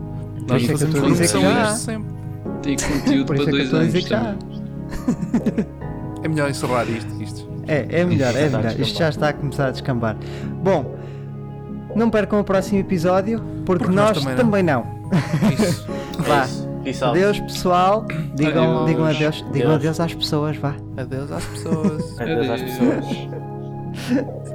[0.49, 2.15] Nós isso é que fazemos que sempre.
[2.63, 4.15] Tem conteúdo isso para é que dois anos que.
[6.25, 7.23] É melhor encerrar isto.
[7.23, 7.49] isto.
[7.67, 8.79] É, é melhor, é melhor.
[8.81, 10.17] Isto já está a começar a descambar.
[10.63, 10.97] Bom,
[11.95, 14.85] não percam o próximo episódio, porque, Porque nós nós, também também não.
[15.59, 15.87] Isso.
[16.27, 16.43] Vá.
[16.43, 17.03] Out.
[17.03, 18.07] Adeus, pessoal.
[18.35, 18.87] Digam, Adeus.
[18.87, 19.75] digam adeus, digam Adeus.
[19.75, 20.75] adeus às pessoas, vá.
[20.99, 22.21] Adeus às pessoas.
[22.21, 22.79] Adeus às Adeus.
[22.79, 23.29] pessoas.